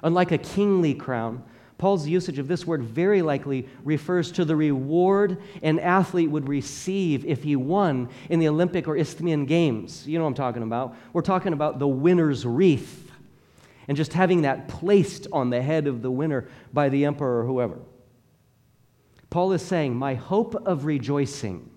Unlike 0.03 0.33
a 0.33 0.39
kingly 0.39 0.93
crown, 0.93 1.43
Paul's 1.79 2.07
usage 2.07 2.39
of 2.39 2.47
this 2.47 2.67
word 2.67 2.83
very 2.83 3.23
likely 3.23 3.67
refers 3.83 4.31
to 4.33 4.45
the 4.45 4.55
reward 4.55 5.43
an 5.63 5.79
athlete 5.79 6.31
would 6.31 6.47
receive 6.47 7.25
if 7.25 7.43
he 7.43 7.57
won 7.57 8.11
in 8.29 8.39
the 8.39 8.49
Olympic 8.49 8.87
or 8.87 8.99
Isthmian 8.99 9.47
Games. 9.47 10.07
You 10.07 10.19
know 10.19 10.25
what 10.25 10.29
I'm 10.29 10.35
talking 10.35 10.63
about. 10.63 10.95
We're 11.15 11.23
talking 11.23 11.55
about 11.55 11.79
the 11.79 11.89
winner's 11.89 12.45
wreath 12.45 13.02
and 13.93 13.97
just 13.99 14.15
having 14.15 14.41
that 14.41 14.69
placed 14.69 15.27
on 15.35 15.51
the 15.51 15.61
head 15.61 15.87
of 15.87 16.01
the 16.01 16.11
winner 16.11 16.49
by 16.73 16.89
the 16.89 17.05
emperor 17.05 17.41
or 17.41 17.45
whoever. 17.45 17.79
Paul 19.29 19.53
is 19.53 19.61
saying, 19.61 19.95
My 19.95 20.15
hope 20.15 20.55
of 20.55 20.87
rejoicing, 20.87 21.69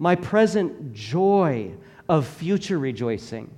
my 0.00 0.16
present 0.16 0.94
joy 0.94 1.74
of 2.08 2.26
future 2.26 2.76
rejoicing, 2.76 3.56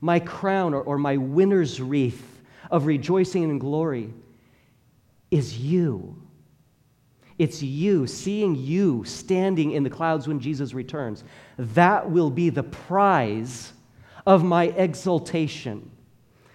my 0.00 0.20
crown 0.20 0.74
or, 0.74 0.80
or 0.80 0.96
my 0.96 1.16
winner's 1.16 1.82
wreath 1.82 2.40
of 2.70 2.86
rejoicing 2.86 3.42
and 3.42 3.60
glory 3.60 4.14
is 5.32 5.58
you. 5.58 6.22
It's 7.36 7.64
you, 7.64 8.06
seeing 8.06 8.54
you 8.54 9.02
standing 9.02 9.72
in 9.72 9.82
the 9.82 9.90
clouds 9.90 10.28
when 10.28 10.38
Jesus 10.38 10.72
returns. 10.72 11.24
That 11.58 12.08
will 12.08 12.30
be 12.30 12.48
the 12.48 12.62
prize 12.62 13.72
of 14.24 14.44
my 14.44 14.66
exaltation. 14.66 15.90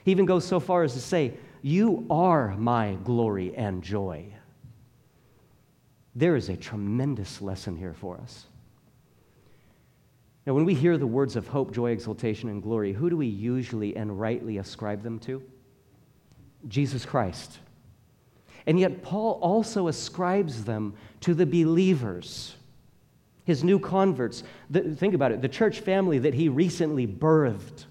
He 0.03 0.11
even 0.11 0.25
goes 0.25 0.45
so 0.45 0.59
far 0.59 0.83
as 0.83 0.93
to 0.93 0.99
say, 0.99 1.33
You 1.61 2.05
are 2.09 2.55
my 2.57 2.97
glory 3.03 3.55
and 3.55 3.81
joy. 3.81 4.25
There 6.15 6.35
is 6.35 6.49
a 6.49 6.57
tremendous 6.57 7.41
lesson 7.41 7.75
here 7.77 7.93
for 7.93 8.17
us. 8.17 8.45
Now, 10.45 10.53
when 10.53 10.65
we 10.65 10.73
hear 10.73 10.97
the 10.97 11.07
words 11.07 11.35
of 11.35 11.47
hope, 11.47 11.71
joy, 11.71 11.91
exultation, 11.91 12.49
and 12.49 12.61
glory, 12.61 12.91
who 12.91 13.09
do 13.09 13.15
we 13.15 13.27
usually 13.27 13.95
and 13.95 14.19
rightly 14.19 14.57
ascribe 14.57 15.01
them 15.01 15.19
to? 15.19 15.41
Jesus 16.67 17.05
Christ. 17.05 17.59
And 18.65 18.79
yet, 18.79 19.03
Paul 19.03 19.39
also 19.41 19.87
ascribes 19.87 20.65
them 20.65 20.95
to 21.21 21.33
the 21.33 21.45
believers, 21.45 22.55
his 23.45 23.63
new 23.63 23.79
converts. 23.79 24.43
The, 24.69 24.95
think 24.95 25.13
about 25.13 25.31
it 25.31 25.41
the 25.41 25.49
church 25.49 25.79
family 25.79 26.19
that 26.19 26.33
he 26.33 26.49
recently 26.49 27.07
birthed. 27.07 27.85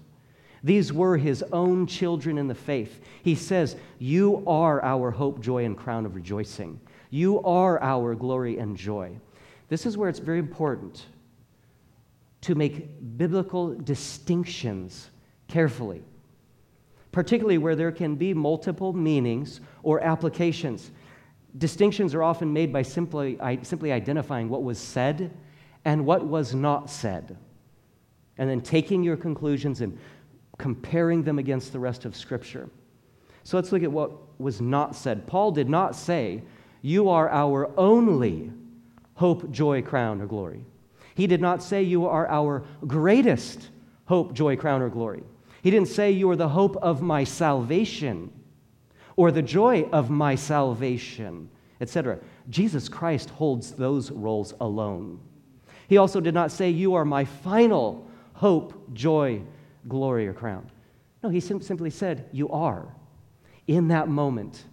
These 0.63 0.93
were 0.93 1.17
his 1.17 1.43
own 1.51 1.87
children 1.87 2.37
in 2.37 2.47
the 2.47 2.55
faith. 2.55 3.01
He 3.21 3.35
says, 3.35 3.75
You 3.99 4.43
are 4.47 4.81
our 4.81 5.11
hope, 5.11 5.41
joy, 5.41 5.65
and 5.65 5.77
crown 5.77 6.05
of 6.05 6.15
rejoicing. 6.15 6.79
You 7.09 7.41
are 7.43 7.81
our 7.81 8.15
glory 8.15 8.57
and 8.57 8.77
joy. 8.77 9.17
This 9.67 9.85
is 9.85 9.97
where 9.97 10.09
it's 10.09 10.19
very 10.19 10.39
important 10.39 11.05
to 12.41 12.55
make 12.55 13.17
biblical 13.17 13.73
distinctions 13.73 15.09
carefully, 15.47 16.01
particularly 17.11 17.57
where 17.57 17.75
there 17.75 17.91
can 17.91 18.15
be 18.15 18.33
multiple 18.33 18.93
meanings 18.93 19.61
or 19.81 20.01
applications. 20.01 20.91
Distinctions 21.57 22.15
are 22.15 22.23
often 22.23 22.51
made 22.51 22.71
by 22.71 22.81
simply, 22.81 23.37
simply 23.63 23.91
identifying 23.91 24.49
what 24.49 24.63
was 24.63 24.79
said 24.79 25.31
and 25.85 26.05
what 26.05 26.25
was 26.25 26.55
not 26.55 26.89
said, 26.89 27.37
and 28.37 28.49
then 28.49 28.61
taking 28.61 29.03
your 29.03 29.17
conclusions 29.17 29.81
and 29.81 29.97
comparing 30.63 31.23
them 31.23 31.39
against 31.39 31.73
the 31.73 31.79
rest 31.79 32.05
of 32.05 32.15
Scripture. 32.15 32.69
So 33.43 33.57
let's 33.57 33.73
look 33.73 33.83
at 33.83 33.91
what 33.91 34.13
was 34.39 34.61
not 34.61 34.95
said. 34.95 35.27
Paul 35.27 35.51
did 35.51 35.67
not 35.67 35.93
say, 35.93 36.41
You 36.81 37.09
are 37.09 37.29
our 37.29 37.77
only 37.77 38.49
hope, 39.15 39.51
joy, 39.51 39.81
crown, 39.81 40.21
or 40.21 40.25
glory. 40.25 40.63
He 41.15 41.27
did 41.27 41.41
not 41.41 41.61
say, 41.61 41.83
You 41.83 42.07
are 42.07 42.29
our 42.29 42.63
greatest 42.87 43.71
hope, 44.05 44.31
joy, 44.31 44.55
crown, 44.55 44.81
or 44.81 44.87
glory. 44.87 45.23
He 45.61 45.69
didn't 45.69 45.89
say, 45.89 46.11
You 46.11 46.29
are 46.29 46.37
the 46.37 46.47
hope 46.47 46.77
of 46.77 47.01
my 47.01 47.25
salvation 47.25 48.31
or 49.17 49.31
the 49.31 49.41
joy 49.41 49.89
of 49.91 50.09
my 50.09 50.35
salvation, 50.35 51.49
etc. 51.81 52.19
Jesus 52.49 52.87
Christ 52.87 53.31
holds 53.31 53.73
those 53.73 54.11
roles 54.11 54.53
alone. 54.61 55.19
He 55.89 55.97
also 55.97 56.21
did 56.21 56.33
not 56.33 56.53
say, 56.53 56.69
You 56.69 56.93
are 56.93 57.03
my 57.03 57.25
final 57.25 58.07
hope, 58.31 58.93
joy, 58.93 59.41
glory 59.87 60.27
or 60.27 60.33
crown. 60.33 60.69
No, 61.23 61.29
he 61.29 61.39
sim- 61.39 61.61
simply 61.61 61.89
said, 61.89 62.29
You 62.31 62.49
are. 62.49 62.87
In 63.67 63.87
that 63.87 64.09
moment, 64.09 64.65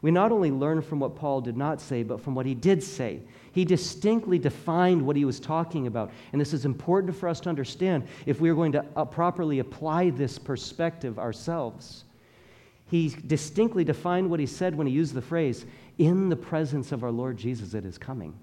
we 0.00 0.10
not 0.10 0.30
only 0.30 0.50
learn 0.50 0.82
from 0.82 1.00
what 1.00 1.16
Paul 1.16 1.40
did 1.40 1.56
not 1.56 1.80
say, 1.80 2.04
but 2.04 2.20
from 2.20 2.34
what 2.34 2.46
he 2.46 2.54
did 2.54 2.82
say. 2.82 3.20
He 3.52 3.64
distinctly 3.64 4.38
defined 4.38 5.02
what 5.02 5.16
he 5.16 5.24
was 5.24 5.40
talking 5.40 5.88
about. 5.88 6.12
And 6.32 6.40
this 6.40 6.52
is 6.52 6.64
important 6.64 7.16
for 7.16 7.28
us 7.28 7.40
to 7.40 7.48
understand 7.48 8.06
if 8.24 8.40
we 8.40 8.50
are 8.50 8.54
going 8.54 8.72
to 8.72 8.84
uh, 8.94 9.04
properly 9.04 9.58
apply 9.58 10.10
this 10.10 10.38
perspective 10.38 11.18
ourselves. 11.18 12.04
He 12.86 13.08
distinctly 13.26 13.82
defined 13.82 14.30
what 14.30 14.38
he 14.38 14.46
said 14.46 14.76
when 14.76 14.86
he 14.86 14.92
used 14.92 15.14
the 15.14 15.22
phrase, 15.22 15.66
in 15.98 16.28
the 16.28 16.36
presence 16.36 16.92
of 16.92 17.02
our 17.02 17.10
Lord 17.10 17.36
Jesus, 17.36 17.74
it 17.74 17.84
is 17.84 17.98
coming. 17.98 18.38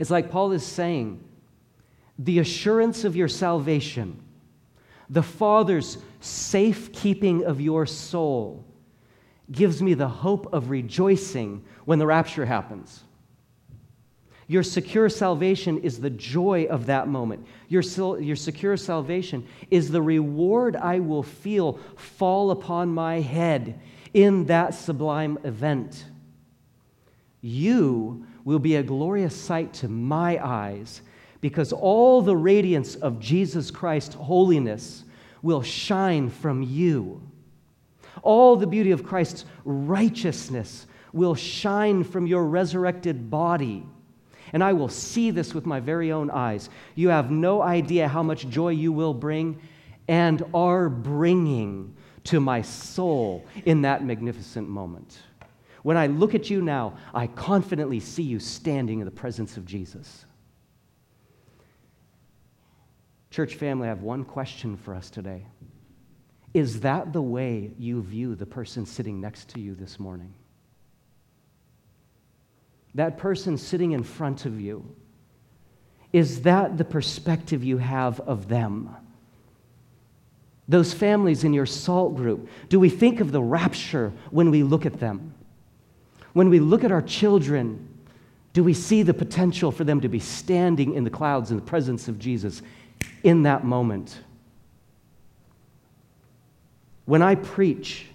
It's 0.00 0.10
like 0.10 0.30
Paul 0.30 0.50
is 0.52 0.66
saying, 0.66 1.22
the 2.18 2.40
assurance 2.40 3.04
of 3.04 3.14
your 3.14 3.28
salvation 3.28 4.20
the 5.08 5.22
Father's 5.22 5.98
safekeeping 6.20 7.44
of 7.44 7.60
your 7.60 7.86
soul 7.86 8.64
gives 9.50 9.82
me 9.82 9.94
the 9.94 10.08
hope 10.08 10.52
of 10.52 10.70
rejoicing 10.70 11.64
when 11.84 11.98
the 11.98 12.06
rapture 12.06 12.46
happens. 12.46 13.04
Your 14.46 14.62
secure 14.62 15.08
salvation 15.08 15.78
is 15.78 16.00
the 16.00 16.10
joy 16.10 16.64
of 16.64 16.86
that 16.86 17.08
moment. 17.08 17.46
Your, 17.68 17.82
your 18.20 18.36
secure 18.36 18.76
salvation 18.76 19.46
is 19.70 19.90
the 19.90 20.02
reward 20.02 20.76
I 20.76 21.00
will 21.00 21.22
feel 21.22 21.78
fall 21.96 22.50
upon 22.50 22.90
my 22.90 23.20
head 23.20 23.80
in 24.12 24.44
that 24.46 24.74
sublime 24.74 25.38
event. 25.44 26.04
You 27.40 28.26
will 28.44 28.58
be 28.58 28.76
a 28.76 28.82
glorious 28.82 29.34
sight 29.34 29.72
to 29.74 29.88
my 29.88 30.38
eyes 30.44 31.00
because 31.44 31.74
all 31.74 32.22
the 32.22 32.34
radiance 32.34 32.94
of 32.94 33.20
Jesus 33.20 33.70
Christ's 33.70 34.14
holiness 34.14 35.04
will 35.42 35.60
shine 35.60 36.30
from 36.30 36.62
you. 36.62 37.20
All 38.22 38.56
the 38.56 38.66
beauty 38.66 38.92
of 38.92 39.04
Christ's 39.04 39.44
righteousness 39.66 40.86
will 41.12 41.34
shine 41.34 42.02
from 42.02 42.26
your 42.26 42.46
resurrected 42.46 43.28
body. 43.28 43.84
And 44.54 44.64
I 44.64 44.72
will 44.72 44.88
see 44.88 45.30
this 45.30 45.52
with 45.52 45.66
my 45.66 45.80
very 45.80 46.12
own 46.12 46.30
eyes. 46.30 46.70
You 46.94 47.10
have 47.10 47.30
no 47.30 47.60
idea 47.60 48.08
how 48.08 48.22
much 48.22 48.48
joy 48.48 48.70
you 48.70 48.90
will 48.90 49.12
bring 49.12 49.60
and 50.08 50.42
are 50.54 50.88
bringing 50.88 51.94
to 52.24 52.40
my 52.40 52.62
soul 52.62 53.44
in 53.66 53.82
that 53.82 54.02
magnificent 54.02 54.66
moment. 54.66 55.18
When 55.82 55.98
I 55.98 56.06
look 56.06 56.34
at 56.34 56.48
you 56.48 56.62
now, 56.62 56.96
I 57.12 57.26
confidently 57.26 58.00
see 58.00 58.22
you 58.22 58.40
standing 58.40 59.00
in 59.00 59.04
the 59.04 59.10
presence 59.10 59.58
of 59.58 59.66
Jesus. 59.66 60.24
Church 63.34 63.56
family, 63.56 63.86
I 63.86 63.88
have 63.88 64.02
one 64.02 64.24
question 64.24 64.76
for 64.76 64.94
us 64.94 65.10
today. 65.10 65.44
Is 66.54 66.78
that 66.82 67.12
the 67.12 67.20
way 67.20 67.72
you 67.80 68.00
view 68.00 68.36
the 68.36 68.46
person 68.46 68.86
sitting 68.86 69.20
next 69.20 69.48
to 69.48 69.60
you 69.60 69.74
this 69.74 69.98
morning? 69.98 70.32
That 72.94 73.18
person 73.18 73.58
sitting 73.58 73.90
in 73.90 74.04
front 74.04 74.46
of 74.46 74.60
you, 74.60 74.88
is 76.12 76.42
that 76.42 76.78
the 76.78 76.84
perspective 76.84 77.64
you 77.64 77.78
have 77.78 78.20
of 78.20 78.46
them? 78.46 78.94
Those 80.68 80.94
families 80.94 81.42
in 81.42 81.52
your 81.52 81.66
salt 81.66 82.14
group, 82.14 82.48
do 82.68 82.78
we 82.78 82.88
think 82.88 83.18
of 83.18 83.32
the 83.32 83.42
rapture 83.42 84.12
when 84.30 84.52
we 84.52 84.62
look 84.62 84.86
at 84.86 85.00
them? 85.00 85.34
When 86.34 86.50
we 86.50 86.60
look 86.60 86.84
at 86.84 86.92
our 86.92 87.02
children, 87.02 87.88
do 88.52 88.62
we 88.62 88.74
see 88.74 89.02
the 89.02 89.12
potential 89.12 89.72
for 89.72 89.82
them 89.82 90.00
to 90.02 90.08
be 90.08 90.20
standing 90.20 90.94
in 90.94 91.02
the 91.02 91.10
clouds 91.10 91.50
in 91.50 91.56
the 91.56 91.64
presence 91.64 92.06
of 92.06 92.20
Jesus 92.20 92.62
in 93.22 93.42
that 93.42 93.64
moment. 93.64 94.20
When 97.06 97.22
I 97.22 97.34
preach, 97.34 98.06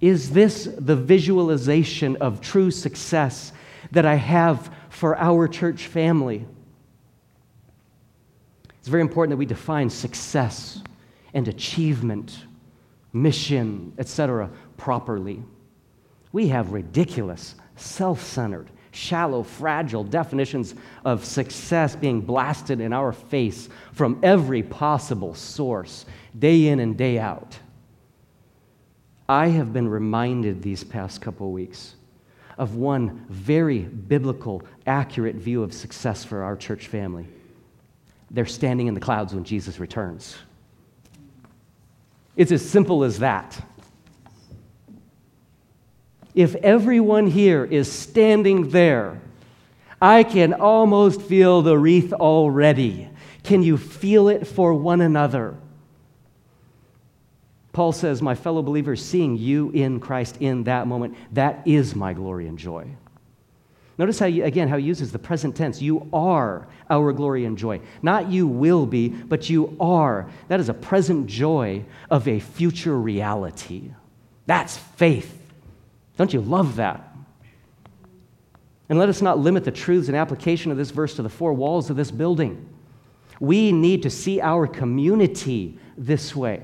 is 0.00 0.30
this 0.30 0.68
the 0.78 0.96
visualization 0.96 2.16
of 2.16 2.40
true 2.40 2.70
success 2.70 3.52
that 3.92 4.06
I 4.06 4.14
have 4.14 4.72
for 4.88 5.16
our 5.18 5.48
church 5.48 5.86
family? 5.86 6.46
It's 8.78 8.88
very 8.88 9.00
important 9.00 9.30
that 9.30 9.38
we 9.38 9.46
define 9.46 9.90
success 9.90 10.82
and 11.34 11.48
achievement, 11.48 12.38
mission, 13.12 13.92
etc., 13.98 14.50
properly. 14.76 15.42
We 16.32 16.48
have 16.48 16.72
ridiculous, 16.72 17.56
self 17.76 18.22
centered, 18.22 18.70
shallow, 18.96 19.42
fragile 19.42 20.02
definitions 20.02 20.74
of 21.04 21.24
success 21.24 21.94
being 21.94 22.20
blasted 22.20 22.80
in 22.80 22.92
our 22.92 23.12
face 23.12 23.68
from 23.92 24.18
every 24.22 24.62
possible 24.62 25.34
source, 25.34 26.06
day 26.38 26.68
in 26.68 26.80
and 26.80 26.96
day 26.96 27.18
out. 27.18 27.58
I 29.28 29.48
have 29.48 29.72
been 29.72 29.88
reminded 29.88 30.62
these 30.62 30.84
past 30.84 31.20
couple 31.20 31.52
weeks 31.52 31.94
of 32.58 32.76
one 32.76 33.26
very 33.28 33.80
biblical, 33.80 34.62
accurate 34.86 35.36
view 35.36 35.62
of 35.62 35.74
success 35.74 36.24
for 36.24 36.42
our 36.42 36.56
church 36.56 36.86
family. 36.86 37.26
They're 38.30 38.46
standing 38.46 38.86
in 38.86 38.94
the 38.94 39.00
clouds 39.00 39.34
when 39.34 39.44
Jesus 39.44 39.78
returns. 39.78 40.36
It's 42.36 42.52
as 42.52 42.68
simple 42.68 43.04
as 43.04 43.18
that. 43.18 43.60
If 46.36 46.54
everyone 46.56 47.26
here 47.28 47.64
is 47.64 47.90
standing 47.90 48.68
there, 48.68 49.20
I 50.00 50.22
can 50.22 50.52
almost 50.52 51.22
feel 51.22 51.62
the 51.62 51.78
wreath 51.78 52.12
already. 52.12 53.08
Can 53.42 53.62
you 53.62 53.78
feel 53.78 54.28
it 54.28 54.46
for 54.46 54.74
one 54.74 55.00
another? 55.00 55.56
Paul 57.72 57.92
says, 57.92 58.20
My 58.20 58.34
fellow 58.34 58.60
believers, 58.60 59.02
seeing 59.02 59.38
you 59.38 59.70
in 59.70 59.98
Christ 59.98 60.36
in 60.40 60.64
that 60.64 60.86
moment, 60.86 61.16
that 61.32 61.62
is 61.66 61.96
my 61.96 62.12
glory 62.12 62.46
and 62.48 62.58
joy. 62.58 62.86
Notice 63.96 64.18
how, 64.18 64.26
again, 64.26 64.68
how 64.68 64.76
he 64.76 64.84
uses 64.84 65.12
the 65.12 65.18
present 65.18 65.56
tense. 65.56 65.80
You 65.80 66.06
are 66.12 66.68
our 66.90 67.14
glory 67.14 67.46
and 67.46 67.56
joy. 67.56 67.80
Not 68.02 68.30
you 68.30 68.46
will 68.46 68.84
be, 68.84 69.08
but 69.08 69.48
you 69.48 69.74
are. 69.80 70.28
That 70.48 70.60
is 70.60 70.68
a 70.68 70.74
present 70.74 71.28
joy 71.28 71.84
of 72.10 72.28
a 72.28 72.40
future 72.40 72.98
reality. 72.98 73.90
That's 74.44 74.76
faith. 74.76 75.35
Don't 76.16 76.32
you 76.32 76.40
love 76.40 76.76
that? 76.76 77.12
And 78.88 78.98
let 78.98 79.08
us 79.08 79.20
not 79.20 79.38
limit 79.38 79.64
the 79.64 79.70
truths 79.70 80.08
and 80.08 80.16
application 80.16 80.70
of 80.70 80.78
this 80.78 80.90
verse 80.90 81.16
to 81.16 81.22
the 81.22 81.28
four 81.28 81.52
walls 81.52 81.90
of 81.90 81.96
this 81.96 82.10
building. 82.10 82.68
We 83.40 83.72
need 83.72 84.02
to 84.02 84.10
see 84.10 84.40
our 84.40 84.66
community 84.66 85.78
this 85.98 86.34
way. 86.34 86.62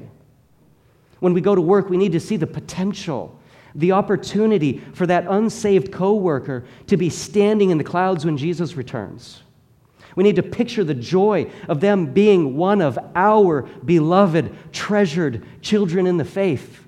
When 1.21 1.35
we 1.35 1.41
go 1.41 1.55
to 1.55 1.61
work, 1.61 1.89
we 1.89 1.97
need 1.97 2.13
to 2.13 2.21
see 2.21 2.37
the 2.37 2.47
potential, 2.47 3.39
the 3.75 3.93
opportunity 3.93 4.79
for 4.95 5.07
that 5.07 5.27
unsaved 5.29 5.93
coworker 5.93 6.65
to 6.87 6.97
be 6.97 7.11
standing 7.11 7.71
in 7.71 7.79
the 7.79 7.85
clouds 7.85 8.25
when 8.25 8.37
Jesus 8.37 8.75
returns. 8.75 9.43
We 10.15 10.25
need 10.25 10.37
to 10.37 10.43
picture 10.43 10.85
the 10.85 10.95
joy 10.95 11.51
of 11.69 11.81
them 11.81 12.13
being 12.13 12.57
one 12.57 12.81
of 12.81 12.99
our 13.15 13.63
beloved, 13.63 14.73
treasured 14.73 15.45
children 15.63 16.07
in 16.07 16.17
the 16.17 16.25
faith. 16.25 16.85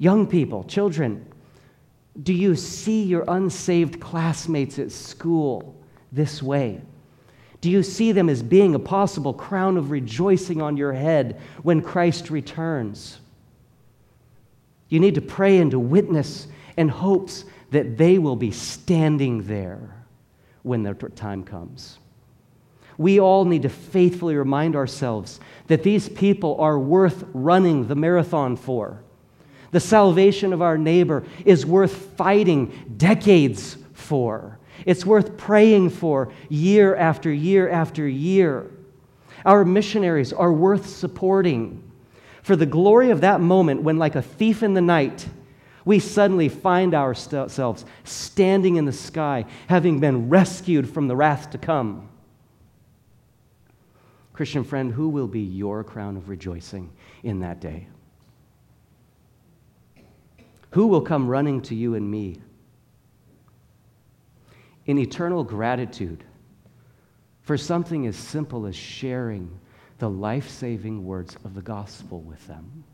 Young 0.00 0.26
people, 0.26 0.64
children, 0.64 1.26
do 2.22 2.32
you 2.32 2.56
see 2.56 3.02
your 3.02 3.22
unsaved 3.28 4.00
classmates 4.00 4.78
at 4.78 4.90
school 4.90 5.76
this 6.10 6.42
way? 6.42 6.80
Do 7.60 7.68
you 7.70 7.82
see 7.82 8.10
them 8.10 8.30
as 8.30 8.42
being 8.42 8.74
a 8.74 8.78
possible 8.78 9.34
crown 9.34 9.76
of 9.76 9.90
rejoicing 9.90 10.62
on 10.62 10.78
your 10.78 10.94
head 10.94 11.38
when 11.62 11.82
Christ 11.82 12.30
returns? 12.30 13.20
You 14.88 15.00
need 15.00 15.16
to 15.16 15.20
pray 15.20 15.58
and 15.58 15.70
to 15.72 15.78
witness 15.78 16.46
in 16.78 16.88
hopes 16.88 17.44
that 17.70 17.98
they 17.98 18.16
will 18.16 18.36
be 18.36 18.52
standing 18.52 19.42
there 19.42 20.06
when 20.62 20.82
their 20.82 20.94
time 20.94 21.44
comes. 21.44 21.98
We 22.96 23.20
all 23.20 23.44
need 23.44 23.62
to 23.62 23.68
faithfully 23.68 24.34
remind 24.34 24.76
ourselves 24.76 25.40
that 25.66 25.82
these 25.82 26.08
people 26.08 26.58
are 26.58 26.78
worth 26.78 27.22
running 27.34 27.86
the 27.86 27.94
marathon 27.94 28.56
for. 28.56 29.02
The 29.72 29.80
salvation 29.80 30.52
of 30.52 30.62
our 30.62 30.76
neighbor 30.76 31.24
is 31.44 31.64
worth 31.64 31.94
fighting 32.16 32.94
decades 32.96 33.76
for. 33.92 34.58
It's 34.86 35.06
worth 35.06 35.36
praying 35.36 35.90
for 35.90 36.32
year 36.48 36.96
after 36.96 37.32
year 37.32 37.68
after 37.68 38.08
year. 38.08 38.70
Our 39.44 39.64
missionaries 39.64 40.32
are 40.32 40.52
worth 40.52 40.86
supporting. 40.86 41.82
For 42.42 42.56
the 42.56 42.66
glory 42.66 43.10
of 43.10 43.20
that 43.20 43.40
moment 43.40 43.82
when, 43.82 43.98
like 43.98 44.16
a 44.16 44.22
thief 44.22 44.62
in 44.62 44.74
the 44.74 44.80
night, 44.80 45.28
we 45.84 45.98
suddenly 45.98 46.48
find 46.48 46.94
ourselves 46.94 47.84
standing 48.04 48.76
in 48.76 48.84
the 48.84 48.92
sky, 48.92 49.44
having 49.68 50.00
been 50.00 50.28
rescued 50.28 50.88
from 50.88 51.08
the 51.08 51.16
wrath 51.16 51.50
to 51.50 51.58
come. 51.58 52.08
Christian 54.32 54.64
friend, 54.64 54.92
who 54.92 55.08
will 55.08 55.28
be 55.28 55.40
your 55.40 55.84
crown 55.84 56.16
of 56.16 56.28
rejoicing 56.28 56.90
in 57.22 57.40
that 57.40 57.60
day? 57.60 57.88
Who 60.70 60.86
will 60.86 61.00
come 61.00 61.28
running 61.28 61.62
to 61.62 61.74
you 61.74 61.94
and 61.94 62.10
me 62.10 62.40
in 64.86 64.98
eternal 64.98 65.44
gratitude 65.44 66.24
for 67.42 67.56
something 67.56 68.06
as 68.06 68.16
simple 68.16 68.66
as 68.66 68.76
sharing 68.76 69.58
the 69.98 70.10
life 70.10 70.48
saving 70.48 71.04
words 71.04 71.36
of 71.44 71.54
the 71.54 71.62
gospel 71.62 72.20
with 72.20 72.46
them. 72.46 72.84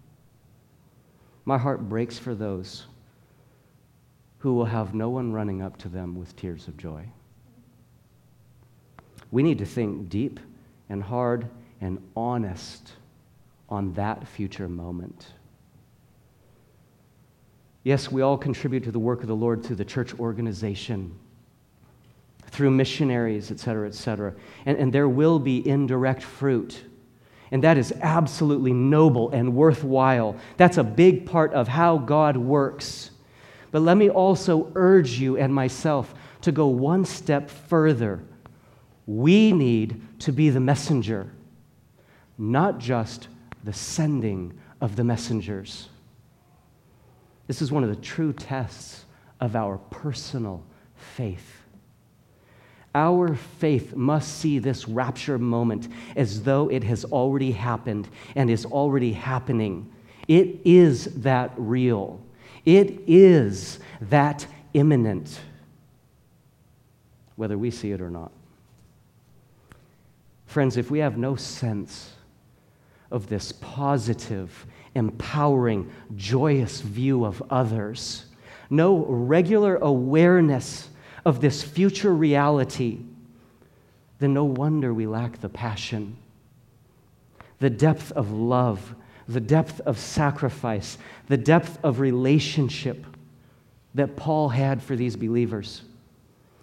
My 1.45 1.59
heart 1.59 1.89
breaks 1.89 2.19
for 2.19 2.35
those 2.35 2.87
who 4.39 4.55
will 4.55 4.65
have 4.65 4.95
no 4.95 5.11
one 5.11 5.33
running 5.33 5.63
up 5.63 5.77
to 5.79 5.89
them 5.89 6.17
with 6.17 6.37
tears 6.37 6.69
of 6.69 6.77
joy. 6.77 7.07
We 9.31 9.43
need 9.43 9.59
to 9.59 9.67
think 9.67 10.09
deep 10.09 10.41
and 10.89 11.03
hard 11.03 11.49
and 11.81 12.03
honest 12.17 12.93
on 13.69 13.93
that 13.95 14.27
future 14.27 14.69
moment. 14.69 15.33
Yes, 17.87 18.11
we 18.11 18.21
all 18.21 18.37
contribute 18.37 18.83
to 18.83 18.91
the 18.91 18.99
work 18.99 19.21
of 19.21 19.29
the 19.29 19.37
Lord 19.37 19.63
through 19.63 19.77
the 19.77 19.85
church 19.85 20.13
organization 20.19 21.17
through 22.49 22.73
missionaries, 22.73 23.53
et 23.53 23.61
cetera, 23.61 23.87
et 23.87 23.95
cetera. 23.95 24.35
And, 24.65 24.77
and 24.77 24.93
there 24.93 25.09
will 25.09 25.39
be 25.39 25.65
indirect 25.69 26.21
fruit. 26.21 26.83
And 27.53 27.63
that 27.63 27.79
is 27.79 27.95
absolutely 28.03 28.73
noble 28.73 29.31
and 29.31 29.55
worthwhile. 29.55 30.35
That's 30.57 30.79
a 30.79 30.83
big 30.83 31.27
part 31.27 31.55
of 31.55 31.69
how 31.69 31.99
God 31.99 32.37
works. 32.37 33.13
But 33.71 33.83
let 33.83 33.97
me 33.97 34.11
also 34.11 34.73
urge 34.75 35.21
you 35.21 35.37
and 35.37 35.55
myself 35.55 36.13
to 36.41 36.51
go 36.51 36.67
one 36.67 37.05
step 37.05 37.49
further. 37.49 38.21
We 39.07 39.53
need 39.53 40.03
to 40.23 40.33
be 40.33 40.51
the 40.51 40.59
messenger, 40.59 41.31
not 42.37 42.81
just 42.81 43.29
the 43.63 43.73
sending 43.73 44.59
of 44.81 44.97
the 44.97 45.05
messengers. 45.05 45.89
This 47.47 47.63
is 47.63 47.71
one 47.71 47.85
of 47.85 47.91
the 47.91 47.97
true 47.97 48.33
tests 48.33 49.05
of 49.41 49.55
our 49.55 49.79
personal 49.79 50.65
faith. 50.97 51.63
Our 52.95 53.35
faith 53.35 53.95
must 53.95 54.39
see 54.39 54.59
this 54.59 54.89
rapture 54.89 55.39
moment 55.39 55.89
as 56.17 56.43
though 56.45 56.71
it 56.71 56.83
has 56.85 57.05
already 57.05 57.53
happened 57.53 58.09
and 58.35 58.49
is 58.49 58.65
already 58.65 59.13
happening. 59.13 59.93
It 60.29 60.61
is 60.65 61.05
that 61.17 61.53
real, 61.57 62.21
it 62.65 63.03
is 63.07 63.79
that 64.01 64.47
imminent, 64.73 65.41
whether 67.37 67.59
we 67.59 67.71
see 67.71 67.93
it 67.93 68.01
or 68.01 68.11
not. 68.11 68.33
Friends, 70.47 70.77
if 70.79 70.91
we 70.91 71.01
have 71.01 71.19
no 71.19 71.37
sense 71.37 72.13
of 73.11 73.29
this 73.29 73.53
positive, 73.53 74.67
empowering, 74.97 75.91
joyous 76.17 76.81
view 76.81 77.25
of 77.25 77.43
others, 77.51 78.25
no 78.71 79.05
regular 79.07 79.77
awareness 79.77 80.89
of 81.25 81.41
this 81.41 81.63
future 81.63 82.15
reality, 82.15 83.01
then 84.19 84.35
no 84.35 84.45
wonder 84.45 84.93
we 84.93 85.07
lack 85.07 85.41
the 85.41 85.49
passion, 85.49 86.17
the 87.59 87.71
depth 87.71 88.11
of 88.13 88.33
love, 88.33 88.95
the 89.29 89.41
depth 89.41 89.81
of 89.81 89.99
sacrifice, 89.99 90.99
the 91.29 91.37
depth 91.37 91.79
of 91.83 92.01
relationship 92.01 93.05
that 93.95 94.17
Paul 94.17 94.49
had 94.49 94.83
for 94.83 94.97
these 94.97 95.17
believers, 95.17 95.83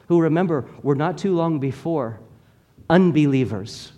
who 0.08 0.22
remember 0.22 0.66
were 0.82 0.96
not 0.96 1.18
too 1.18 1.36
long 1.36 1.60
before 1.60 2.20
unbelievers. 2.90 3.92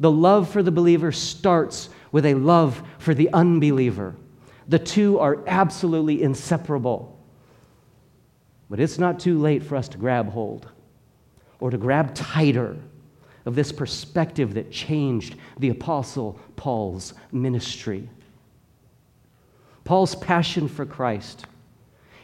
The 0.00 0.10
love 0.10 0.48
for 0.48 0.62
the 0.62 0.72
believer 0.72 1.12
starts 1.12 1.88
with 2.14 2.26
a 2.26 2.34
love 2.34 2.80
for 2.98 3.12
the 3.12 3.28
unbeliever. 3.32 4.14
The 4.68 4.78
two 4.78 5.18
are 5.18 5.42
absolutely 5.48 6.22
inseparable. 6.22 7.18
But 8.70 8.78
it's 8.78 9.00
not 9.00 9.18
too 9.18 9.40
late 9.40 9.64
for 9.64 9.74
us 9.74 9.88
to 9.88 9.98
grab 9.98 10.28
hold 10.28 10.68
or 11.58 11.70
to 11.70 11.76
grab 11.76 12.14
tighter 12.14 12.76
of 13.46 13.56
this 13.56 13.72
perspective 13.72 14.54
that 14.54 14.70
changed 14.70 15.34
the 15.58 15.70
Apostle 15.70 16.38
Paul's 16.54 17.14
ministry. 17.32 18.08
Paul's 19.82 20.14
passion 20.14 20.68
for 20.68 20.86
Christ, 20.86 21.46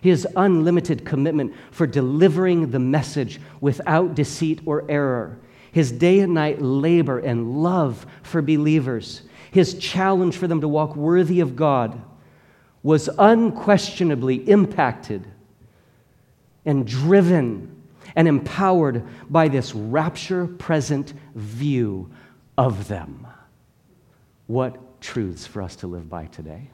his 0.00 0.24
unlimited 0.36 1.04
commitment 1.04 1.52
for 1.72 1.88
delivering 1.88 2.70
the 2.70 2.78
message 2.78 3.40
without 3.60 4.14
deceit 4.14 4.60
or 4.66 4.88
error, 4.88 5.40
his 5.72 5.90
day 5.90 6.20
and 6.20 6.32
night 6.32 6.62
labor 6.62 7.18
and 7.18 7.60
love 7.60 8.06
for 8.22 8.40
believers, 8.40 9.22
his 9.50 9.74
challenge 9.74 10.36
for 10.36 10.46
them 10.46 10.60
to 10.60 10.68
walk 10.68 10.96
worthy 10.96 11.40
of 11.40 11.56
God 11.56 12.00
was 12.82 13.08
unquestionably 13.18 14.36
impacted 14.48 15.26
and 16.64 16.86
driven 16.86 17.82
and 18.16 18.26
empowered 18.26 19.04
by 19.28 19.48
this 19.48 19.74
rapture 19.74 20.46
present 20.46 21.12
view 21.34 22.10
of 22.56 22.88
them. 22.88 23.26
What 24.46 25.00
truths 25.00 25.46
for 25.46 25.62
us 25.62 25.76
to 25.76 25.86
live 25.86 26.08
by 26.08 26.26
today. 26.26 26.70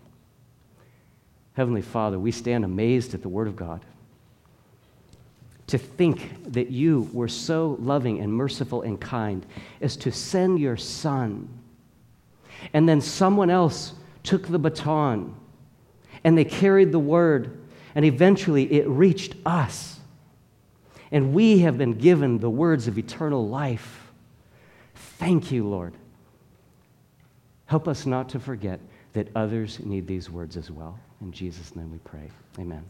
Heavenly 1.55 1.83
Father, 1.83 2.19
we 2.19 2.33
stand 2.33 2.65
amazed 2.65 3.15
at 3.15 3.23
the 3.23 3.29
Word 3.29 3.49
of 3.49 3.57
God. 3.57 3.85
To 5.69 5.79
think 5.79 6.53
that 6.53 6.71
you 6.71 7.09
were 7.13 7.29
so 7.29 7.77
loving 7.81 8.21
and 8.21 8.33
merciful 8.33 8.83
and 8.83 9.01
kind 9.01 9.45
as 9.81 9.97
to 9.99 10.13
send 10.13 10.61
your 10.61 10.77
Son, 10.77 11.49
and 12.73 12.89
then 12.89 13.01
someone 13.01 13.51
else 13.51 13.95
took 14.23 14.49
the 14.49 14.59
baton 14.59 15.35
and 16.25 16.37
they 16.37 16.45
carried 16.45 16.93
the 16.93 16.99
Word, 16.99 17.59
and 17.95 18.05
eventually 18.05 18.73
it 18.73 18.89
reached 18.89 19.35
us. 19.45 20.01
And 21.13 21.33
we 21.33 21.61
have 21.61 21.79
been 21.79 21.95
given 21.95 22.39
the 22.39 22.51
words 22.51 22.89
of 22.89 22.99
eternal 22.99 23.49
life. 23.49 24.11
Thank 24.95 25.53
you, 25.53 25.69
Lord. 25.69 25.95
Help 27.67 27.87
us 27.87 28.07
not 28.07 28.29
to 28.31 28.41
forget 28.41 28.81
that 29.13 29.29
others 29.37 29.81
need 29.81 30.07
these 30.07 30.29
words 30.29 30.57
as 30.57 30.71
well. 30.71 30.99
In 31.21 31.33
Jesus' 31.33 31.75
name 31.77 31.93
we 31.93 31.99
pray. 31.99 32.29
Amen. 32.59 32.85